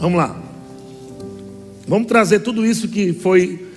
[0.00, 0.42] Vamos lá.
[1.86, 3.68] Vamos trazer tudo isso que foi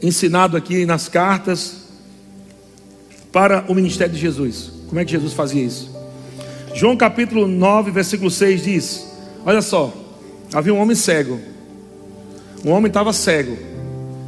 [0.00, 1.88] ensinado aqui nas cartas
[3.32, 4.70] para o ministério de Jesus.
[4.86, 5.91] Como é que Jesus fazia isso?
[6.74, 9.06] João capítulo 9, versículo 6 diz:
[9.44, 9.92] Olha só,
[10.52, 11.38] havia um homem cego.
[12.64, 13.56] Um homem estava cego.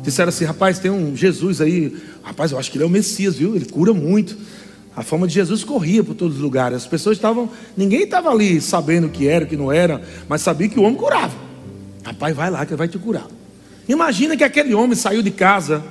[0.03, 1.97] Disseram assim: Rapaz, tem um Jesus aí.
[2.23, 3.57] Rapaz, eu acho que ele é o Messias, viu?
[3.57, 4.37] Ele cura muito.
[4.97, 6.77] A fama de Jesus corria por todos os lugares.
[6.77, 7.49] As pessoas estavam.
[7.77, 10.83] Ninguém estava ali sabendo o que era, o que não era, mas sabia que o
[10.83, 11.35] homem curava.
[12.05, 13.27] Rapaz, vai lá que ele vai te curar.
[13.89, 15.83] Imagina que aquele homem saiu de casa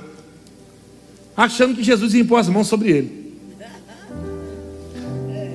[1.36, 3.24] achando que Jesus ia impor as mãos sobre ele.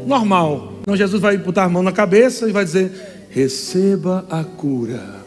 [0.05, 0.68] Normal.
[0.89, 5.23] Então Jesus vai botar a mão na cabeça e vai dizer: receba a cura.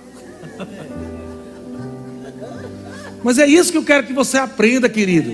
[3.22, 5.32] Mas é isso que eu quero que você aprenda, querido.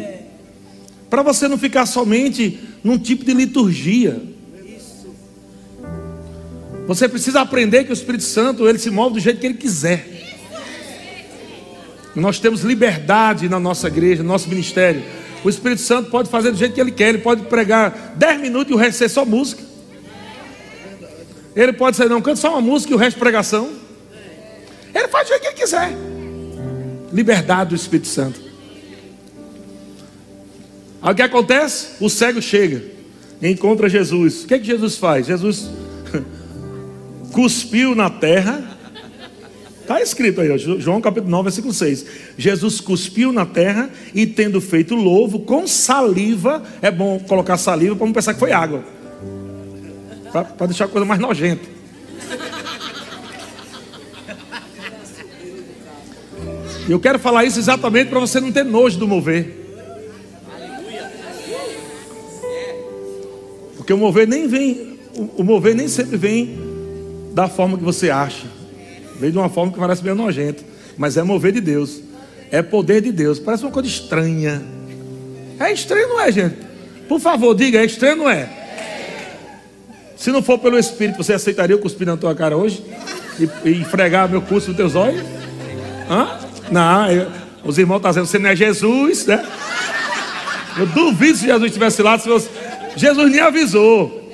[1.09, 4.23] Para você não ficar somente num tipo de liturgia.
[6.87, 10.07] Você precisa aprender que o Espírito Santo ele se move do jeito que ele quiser.
[12.15, 15.03] Nós temos liberdade na nossa igreja, no nosso ministério.
[15.43, 18.71] O Espírito Santo pode fazer do jeito que ele quer, ele pode pregar 10 minutos
[18.71, 19.68] e o resto ser só música.
[21.59, 23.69] Ele pode ser, não, canta só uma música e o resto pregação.
[24.95, 25.91] Ele faz jeito que ele quiser.
[27.13, 28.41] Liberdade do Espírito Santo.
[31.03, 31.89] Aí o que acontece?
[32.01, 32.85] O cego chega,
[33.43, 34.45] encontra Jesus.
[34.45, 35.27] O que, é que Jesus faz?
[35.27, 35.69] Jesus
[37.33, 38.79] cuspiu na terra
[39.89, 42.05] Está escrito aí, João capítulo 9, versículo 6.
[42.37, 48.05] Jesus cuspiu na terra e tendo feito louvo com saliva, é bom colocar saliva para
[48.05, 48.85] não pensar que foi água.
[50.33, 51.79] Para deixar a coisa mais nojenta.
[56.89, 59.67] Eu quero falar isso exatamente para você não ter nojo do mover.
[63.77, 64.99] Porque o mover nem vem,
[65.37, 66.59] o mover nem sempre vem
[67.35, 68.47] da forma que você acha.
[69.21, 70.65] Veio de uma forma que parece meio nojenta,
[70.97, 72.01] mas é mover de Deus.
[72.51, 73.39] É poder de Deus.
[73.39, 74.63] Parece uma coisa estranha.
[75.61, 76.57] É estranho, não é, gente?
[77.07, 78.58] Por favor, diga, é estranho, não é?
[80.19, 82.85] Se não for pelo Espírito, você aceitaria eu cuspir na tua cara hoje?
[83.39, 85.23] E, e fregar meu curso nos teus olhos?
[86.11, 86.41] Hã?
[86.73, 87.31] Não, eu,
[87.65, 89.47] os irmãos estão dizendo, você não é Jesus, né?
[90.77, 92.29] Eu duvido se Jesus estivesse lá, se.
[92.97, 94.29] Jesus nem avisou.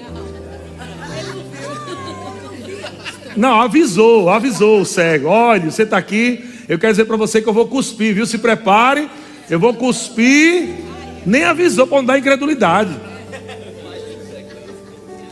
[3.37, 5.29] Não, avisou, avisou o cego.
[5.29, 6.49] Olha, você está aqui.
[6.67, 8.25] Eu quero dizer para você que eu vou cuspir, viu?
[8.25, 9.11] Se prepare.
[9.51, 10.69] Eu vou cuspir.
[11.27, 12.91] Nem avisou para não dar incredulidade.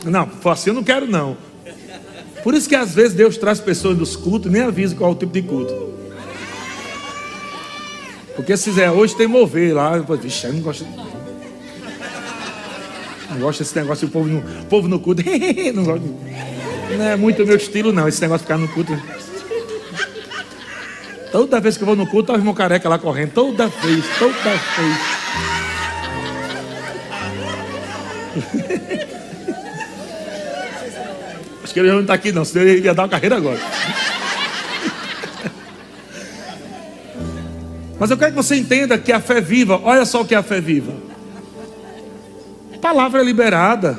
[0.03, 1.37] Não, assim eu não quero, não.
[2.43, 5.13] Por isso que às vezes Deus traz pessoas dos cultos e nem avisa qual é
[5.13, 5.93] o tipo de culto.
[8.35, 10.85] Porque se fizer hoje tem mover lá, vixe, eu não gosto.
[13.29, 15.23] Não gosto desse negócio, o povo no, o povo no culto.
[15.73, 16.03] não gosto.
[16.97, 18.99] Não é muito meu estilo, não, esse negócio de ficar no culto.
[21.31, 23.31] Toda vez que eu vou no culto, tá o irmão careca lá correndo.
[23.31, 25.23] Toda vez, toda vez.
[31.73, 33.59] Que ele não está aqui não, senão ele ia dar uma carreira agora.
[37.99, 40.37] Mas eu quero que você entenda que a fé viva, olha só o que é
[40.37, 40.93] a fé viva.
[42.81, 43.97] Palavra é liberada.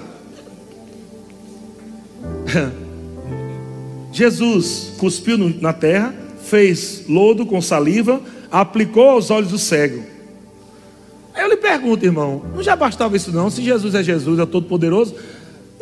[4.13, 6.15] Jesus cuspiu na terra,
[6.45, 8.21] fez lodo com saliva,
[8.51, 10.05] aplicou aos olhos do cego.
[11.35, 13.51] Aí eu lhe pergunto, irmão, não já bastava isso não?
[13.51, 15.17] Se Jesus é Jesus, é todo poderoso,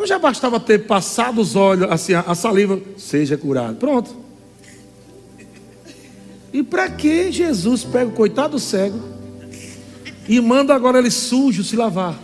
[0.03, 3.77] não já bastava ter passado os olhos, assim, a saliva, seja curado.
[3.77, 4.17] Pronto.
[6.53, 9.01] E para que Jesus pega o coitado cego
[10.29, 12.19] e manda agora ele sujo se lavar?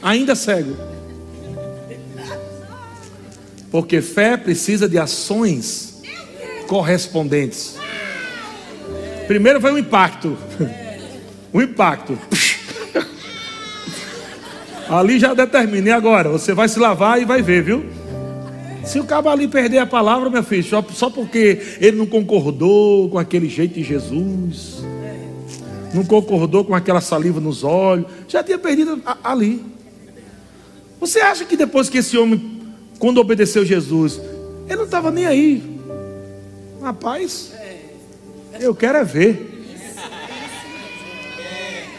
[0.00, 0.74] Ainda cego.
[3.70, 6.00] Porque fé precisa de ações
[6.66, 7.76] correspondentes.
[9.26, 10.38] Primeiro foi um impacto.
[11.54, 12.18] Um impacto.
[14.92, 15.88] Ali já determina.
[15.88, 16.28] E agora?
[16.28, 17.82] Você vai se lavar e vai ver, viu?
[18.84, 23.08] Se o cabo ali perder a palavra, meu filho, só, só porque ele não concordou
[23.08, 24.82] com aquele jeito de Jesus,
[25.94, 29.64] não concordou com aquela saliva nos olhos, já tinha perdido ali.
[31.00, 32.60] Você acha que depois que esse homem,
[32.98, 34.20] quando obedeceu Jesus,
[34.66, 35.62] ele não estava nem aí?
[36.82, 37.52] Rapaz,
[38.60, 39.48] eu quero é ver.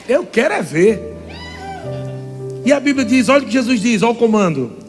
[0.07, 1.12] Eu quero é ver.
[2.65, 4.83] E a Bíblia diz: olha o que Jesus diz, olha o comando.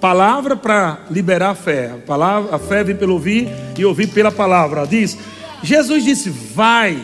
[0.00, 1.92] Palavra para liberar a fé.
[1.92, 3.48] A, palavra, a fé vem pelo ouvir
[3.78, 4.84] e ouvir pela palavra.
[4.84, 5.16] Diz:
[5.62, 7.00] Jesus disse: Vai.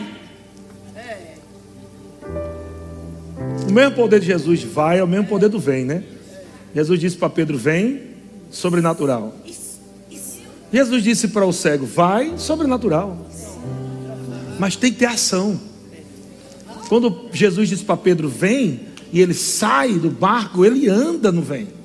[3.65, 6.03] O mesmo poder de Jesus vai é o mesmo poder do vem, né?
[6.75, 8.01] Jesus disse para Pedro: Vem,
[8.51, 9.33] sobrenatural.
[10.73, 13.17] Jesus disse para o cego: Vai, sobrenatural.
[14.59, 15.57] Mas tem que ter ação.
[16.89, 21.79] Quando Jesus disse para Pedro: Vem, e ele sai do barco, ele anda no vem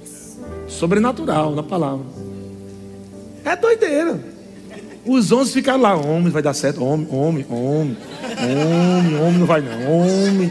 [0.75, 2.05] sobrenatural na palavra.
[3.45, 4.21] É doideira.
[5.07, 7.97] Os onze ficaram lá, homem, vai dar certo, homem, homem, homem,
[8.41, 10.51] homem, homem, não vai não, homem,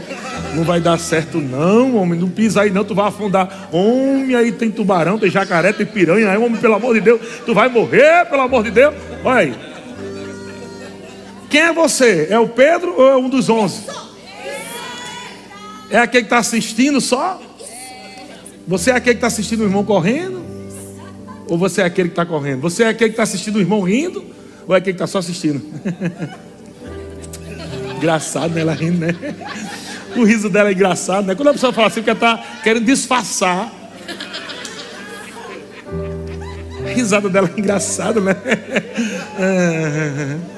[0.54, 4.52] não vai dar certo não, homem, não pisa aí não, tu vai afundar, homem, aí
[4.52, 8.26] tem tubarão, tem jacaré, tem piranha, aí, homem, pelo amor de Deus, tu vai morrer,
[8.26, 8.94] pelo amor de Deus,
[9.24, 9.54] olha aí.
[11.50, 12.28] Quem é você?
[12.30, 13.82] É o Pedro ou é um dos onze?
[15.90, 17.40] É aquele que está assistindo só?
[18.66, 20.42] Você é aquele que está assistindo o irmão correndo?
[21.48, 22.62] Ou você é aquele que está correndo?
[22.62, 24.24] Você é aquele que está assistindo o irmão rindo?
[24.66, 25.62] Ou é aquele que está só assistindo?
[27.96, 28.60] engraçado, né?
[28.60, 29.14] Ela rindo, né?
[30.16, 31.34] O riso dela é engraçado, né?
[31.34, 33.72] Quando a pessoa fala assim, porque está querendo disfarçar.
[36.84, 38.36] A risada dela é engraçada, né?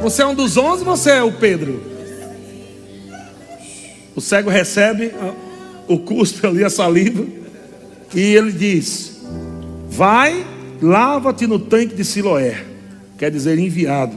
[0.00, 1.91] Você é um dos onze, você é o Pedro?
[4.14, 5.12] O cego recebe
[5.88, 7.24] o cuspe ali, a saliva,
[8.14, 9.20] e ele diz:
[9.88, 10.44] Vai,
[10.80, 12.64] lava-te no tanque de Siloé.
[13.18, 14.16] Quer dizer, enviado.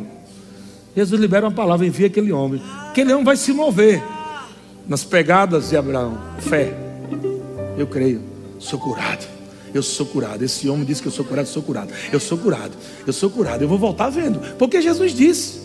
[0.95, 2.61] Jesus libera uma palavra, envia aquele homem.
[2.89, 4.01] Aquele homem vai se mover
[4.87, 6.17] nas pegadas de Abraão.
[6.39, 6.73] Fé.
[7.77, 8.21] Eu creio.
[8.59, 9.27] Sou curado.
[9.73, 10.43] Eu sou curado.
[10.43, 11.91] Esse homem disse que eu sou curado, sou curado.
[12.11, 12.71] Eu sou curado.
[13.05, 13.61] Eu sou curado.
[13.61, 14.39] Eu vou voltar vendo.
[14.57, 15.59] Porque Jesus disse: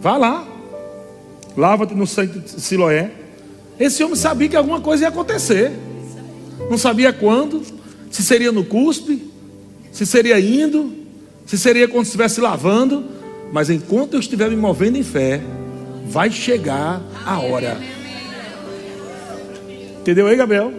[0.00, 0.46] Vá lá
[1.58, 3.10] lava-te no sangue de Siloé.
[3.80, 5.72] Esse homem sabia que alguma coisa ia acontecer.
[6.70, 7.62] Não sabia quando,
[8.10, 9.28] se seria no cuspe,
[9.90, 10.92] se seria indo,
[11.44, 13.04] se seria quando estivesse lavando.
[13.52, 15.40] Mas enquanto eu estiver me movendo em fé,
[16.06, 17.76] vai chegar a hora.
[20.00, 20.72] Entendeu aí, Gabriel?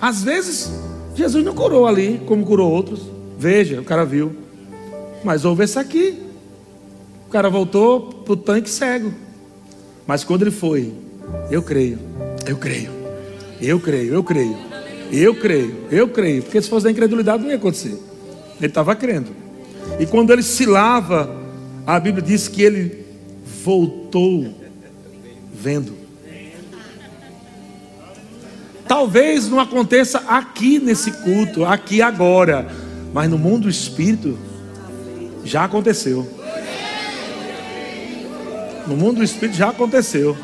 [0.00, 0.72] Às vezes,
[1.14, 3.02] Jesus não curou ali, como curou outros.
[3.38, 4.34] Veja, o cara viu.
[5.22, 6.27] Mas houve esse aqui.
[7.28, 9.12] O cara voltou para o tanque cego.
[10.06, 10.94] Mas quando ele foi,
[11.50, 11.98] eu creio,
[12.46, 12.90] eu creio,
[13.60, 14.56] eu creio, eu creio,
[15.12, 16.42] eu creio, eu creio.
[16.42, 18.02] Porque se fosse da incredulidade não ia acontecer.
[18.56, 19.30] Ele estava crendo.
[20.00, 21.30] E quando ele se lava,
[21.86, 23.04] a Bíblia diz que ele
[23.62, 24.48] voltou
[25.52, 25.92] vendo.
[28.86, 32.66] Talvez não aconteça aqui nesse culto, aqui agora,
[33.12, 34.38] mas no mundo espírito
[35.44, 36.37] já aconteceu.
[38.88, 40.36] No mundo do Espírito já aconteceu.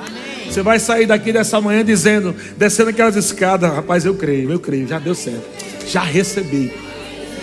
[0.49, 4.87] Você vai sair daqui dessa manhã dizendo, descendo aquelas escadas, rapaz, eu creio, eu creio,
[4.87, 5.43] já deu certo,
[5.89, 6.71] já recebi,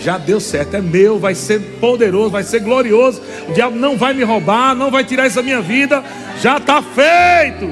[0.00, 3.20] já deu certo, é meu, vai ser poderoso, vai ser glorioso.
[3.48, 6.02] O diabo não vai me roubar, não vai tirar essa minha vida,
[6.40, 7.68] já está feito.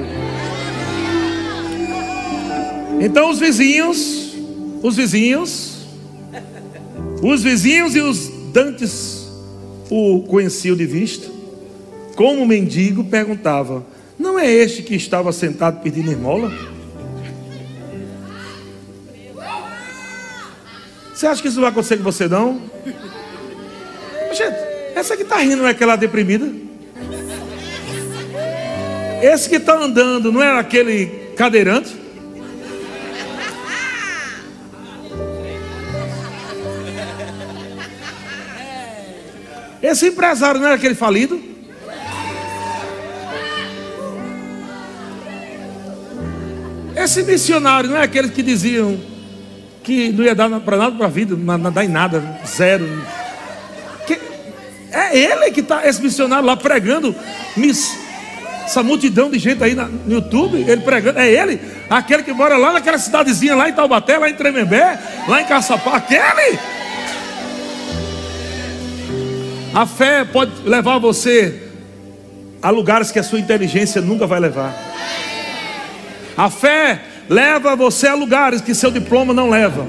[2.99, 4.35] Então os vizinhos,
[4.83, 5.87] os vizinhos,
[7.23, 9.27] os vizinhos e os dantes
[9.89, 11.40] o conheciam de vista.
[12.15, 13.85] Como mendigo perguntava:
[14.17, 16.51] Não é este que estava sentado pedindo esmola?
[21.13, 22.59] Você acha que isso vai acontecer com você não?
[24.33, 24.55] Gente,
[24.95, 26.51] essa que está rindo não é aquela deprimida?
[29.21, 31.05] Esse que está andando não é aquele
[31.35, 31.95] cadeirante?
[39.81, 41.50] Esse empresário não era aquele falido?
[47.11, 48.97] Esse missionário não é aquele que diziam
[49.83, 52.87] que não ia dar para nada para a vida, não dar em nada, zero.
[54.07, 54.17] Que,
[54.93, 57.13] é ele que está, esse missionário lá pregando,
[57.57, 57.99] miss,
[58.63, 61.59] essa multidão de gente aí no YouTube, ele pregando, é ele,
[61.89, 64.97] aquele que mora lá naquela cidadezinha, lá em Taubaté, lá em Tremembé,
[65.27, 66.57] lá em Caçapá, aquele.
[69.73, 71.61] A fé pode levar você
[72.61, 74.91] a lugares que a sua inteligência nunca vai levar.
[76.37, 79.85] A fé leva você a lugares que seu diploma não leva.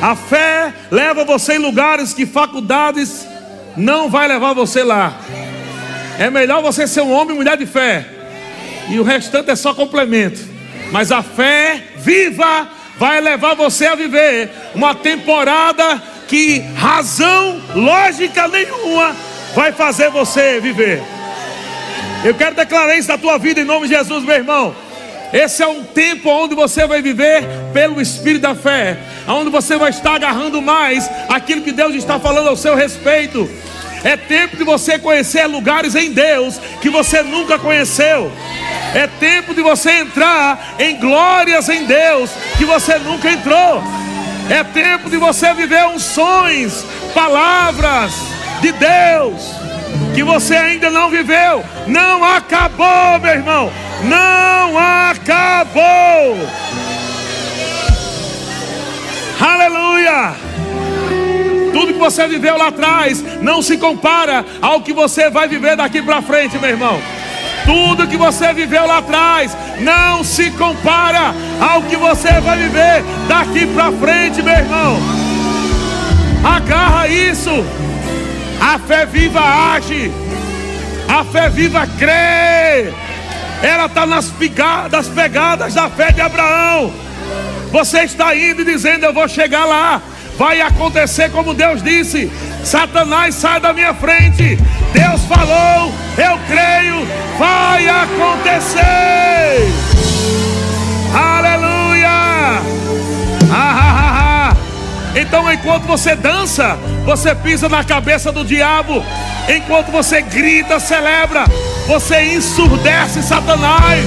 [0.00, 3.26] A fé leva você em lugares que faculdades
[3.76, 5.18] não vai levar você lá.
[6.18, 8.06] É melhor você ser um homem e mulher de fé.
[8.88, 10.40] E o restante é só complemento.
[10.92, 12.68] Mas a fé viva
[12.98, 19.14] vai levar você a viver uma temporada que razão lógica nenhuma
[19.54, 21.02] vai fazer você viver.
[22.24, 24.74] Eu quero declarar isso na tua vida em nome de Jesus, meu irmão.
[25.34, 28.96] Esse é um tempo onde você vai viver pelo Espírito da fé,
[29.26, 33.50] onde você vai estar agarrando mais aquilo que Deus está falando ao seu respeito.
[34.04, 38.30] É tempo de você conhecer lugares em Deus que você nunca conheceu.
[38.94, 43.82] É tempo de você entrar em glórias em Deus que você nunca entrou.
[44.48, 48.12] É tempo de você viver unções, palavras
[48.60, 49.73] de Deus
[50.14, 51.64] que você ainda não viveu.
[51.86, 53.72] Não acabou, meu irmão.
[54.04, 56.38] Não acabou.
[59.40, 60.34] Aleluia.
[61.72, 66.00] Tudo que você viveu lá atrás não se compara ao que você vai viver daqui
[66.00, 67.00] para frente, meu irmão.
[67.64, 73.66] Tudo que você viveu lá atrás não se compara ao que você vai viver daqui
[73.66, 74.98] para frente, meu irmão.
[76.44, 77.50] Agarra isso.
[78.60, 79.40] A fé viva
[79.74, 80.10] age.
[81.08, 82.92] A fé viva crê.
[83.62, 86.92] Ela está nas pegadas, pegadas da fé de Abraão.
[87.70, 90.02] Você está indo e dizendo: Eu vou chegar lá.
[90.36, 92.30] Vai acontecer como Deus disse.
[92.64, 94.58] Satanás sai da minha frente.
[94.92, 97.06] Deus falou, eu creio,
[97.38, 98.82] vai acontecer.
[101.12, 102.08] Aleluia!
[103.52, 103.93] Ah, ah,
[105.14, 109.02] então, enquanto você dança, você pisa na cabeça do diabo.
[109.48, 111.44] Enquanto você grita, celebra,
[111.86, 114.04] você ensurdece Satanás.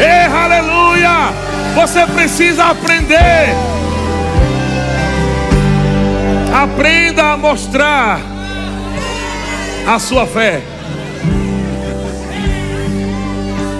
[0.00, 1.32] Ei, aleluia!
[1.74, 3.54] Você precisa aprender.
[6.52, 8.20] Aprenda a mostrar
[9.86, 10.62] a sua fé.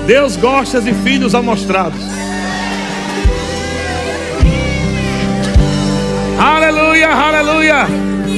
[0.06, 2.23] Deus gosta de filhos amostrados.
[6.38, 7.86] Aleluia, aleluia.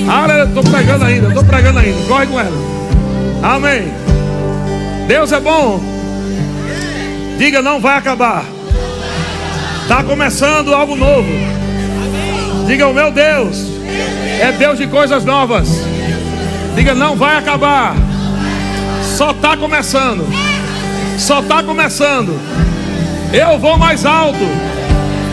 [0.08, 0.44] Aleluia.
[0.44, 2.06] Estou pregando ainda, estou pregando ainda.
[2.06, 2.56] Corre com ela.
[3.42, 3.92] Amém.
[5.06, 5.80] Deus é bom.
[7.38, 8.44] Diga, não vai acabar.
[9.82, 11.28] Está começando algo novo.
[12.66, 13.64] Diga, o meu Deus
[14.40, 15.68] é Deus de coisas novas.
[16.74, 17.94] Diga, não vai acabar.
[19.02, 20.26] Só está começando.
[21.18, 22.38] Só está começando.
[23.32, 24.44] Eu vou mais alto.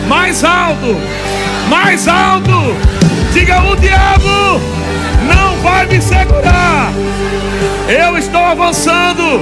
[0.08, 0.96] Mais alto.
[1.68, 2.76] Mais alto.
[3.32, 4.60] Diga, o diabo
[5.26, 6.92] não vai me segurar.
[7.88, 9.40] Eu estou avançando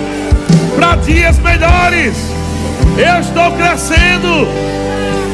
[0.76, 2.14] para dias melhores.
[2.96, 4.48] Eu estou crescendo.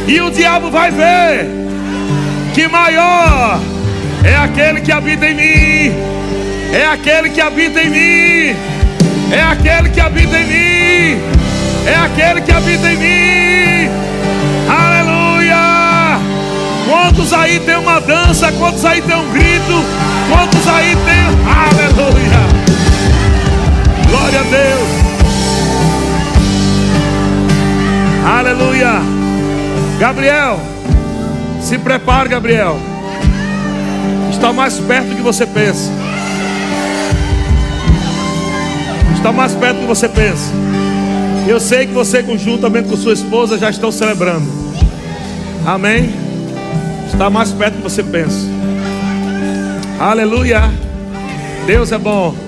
[0.07, 1.47] E o diabo vai ver
[2.55, 3.61] que maior
[4.25, 5.95] é aquele que habita em mim,
[6.73, 8.57] é aquele que habita em mim,
[9.31, 11.23] é aquele que habita em mim,
[11.87, 13.91] é aquele que habita em mim.
[17.01, 18.51] Quantos aí tem uma dança?
[18.53, 19.85] Quantos aí tem um grito?
[20.29, 21.29] Quantos aí tem.
[21.47, 22.41] Aleluia!
[24.09, 24.89] Glória a Deus!
[28.27, 29.01] Aleluia.
[30.01, 30.61] Gabriel,
[31.61, 32.81] se prepare, Gabriel.
[34.31, 35.93] Está mais perto do que você pensa.
[39.15, 40.53] Está mais perto do que você pensa.
[41.47, 44.47] Eu sei que você, conjuntamente com sua esposa, já estão celebrando.
[45.65, 46.28] Amém.
[47.19, 48.47] Está mais perto do que você pensa.
[49.99, 50.71] Aleluia.
[51.67, 52.48] Deus é bom.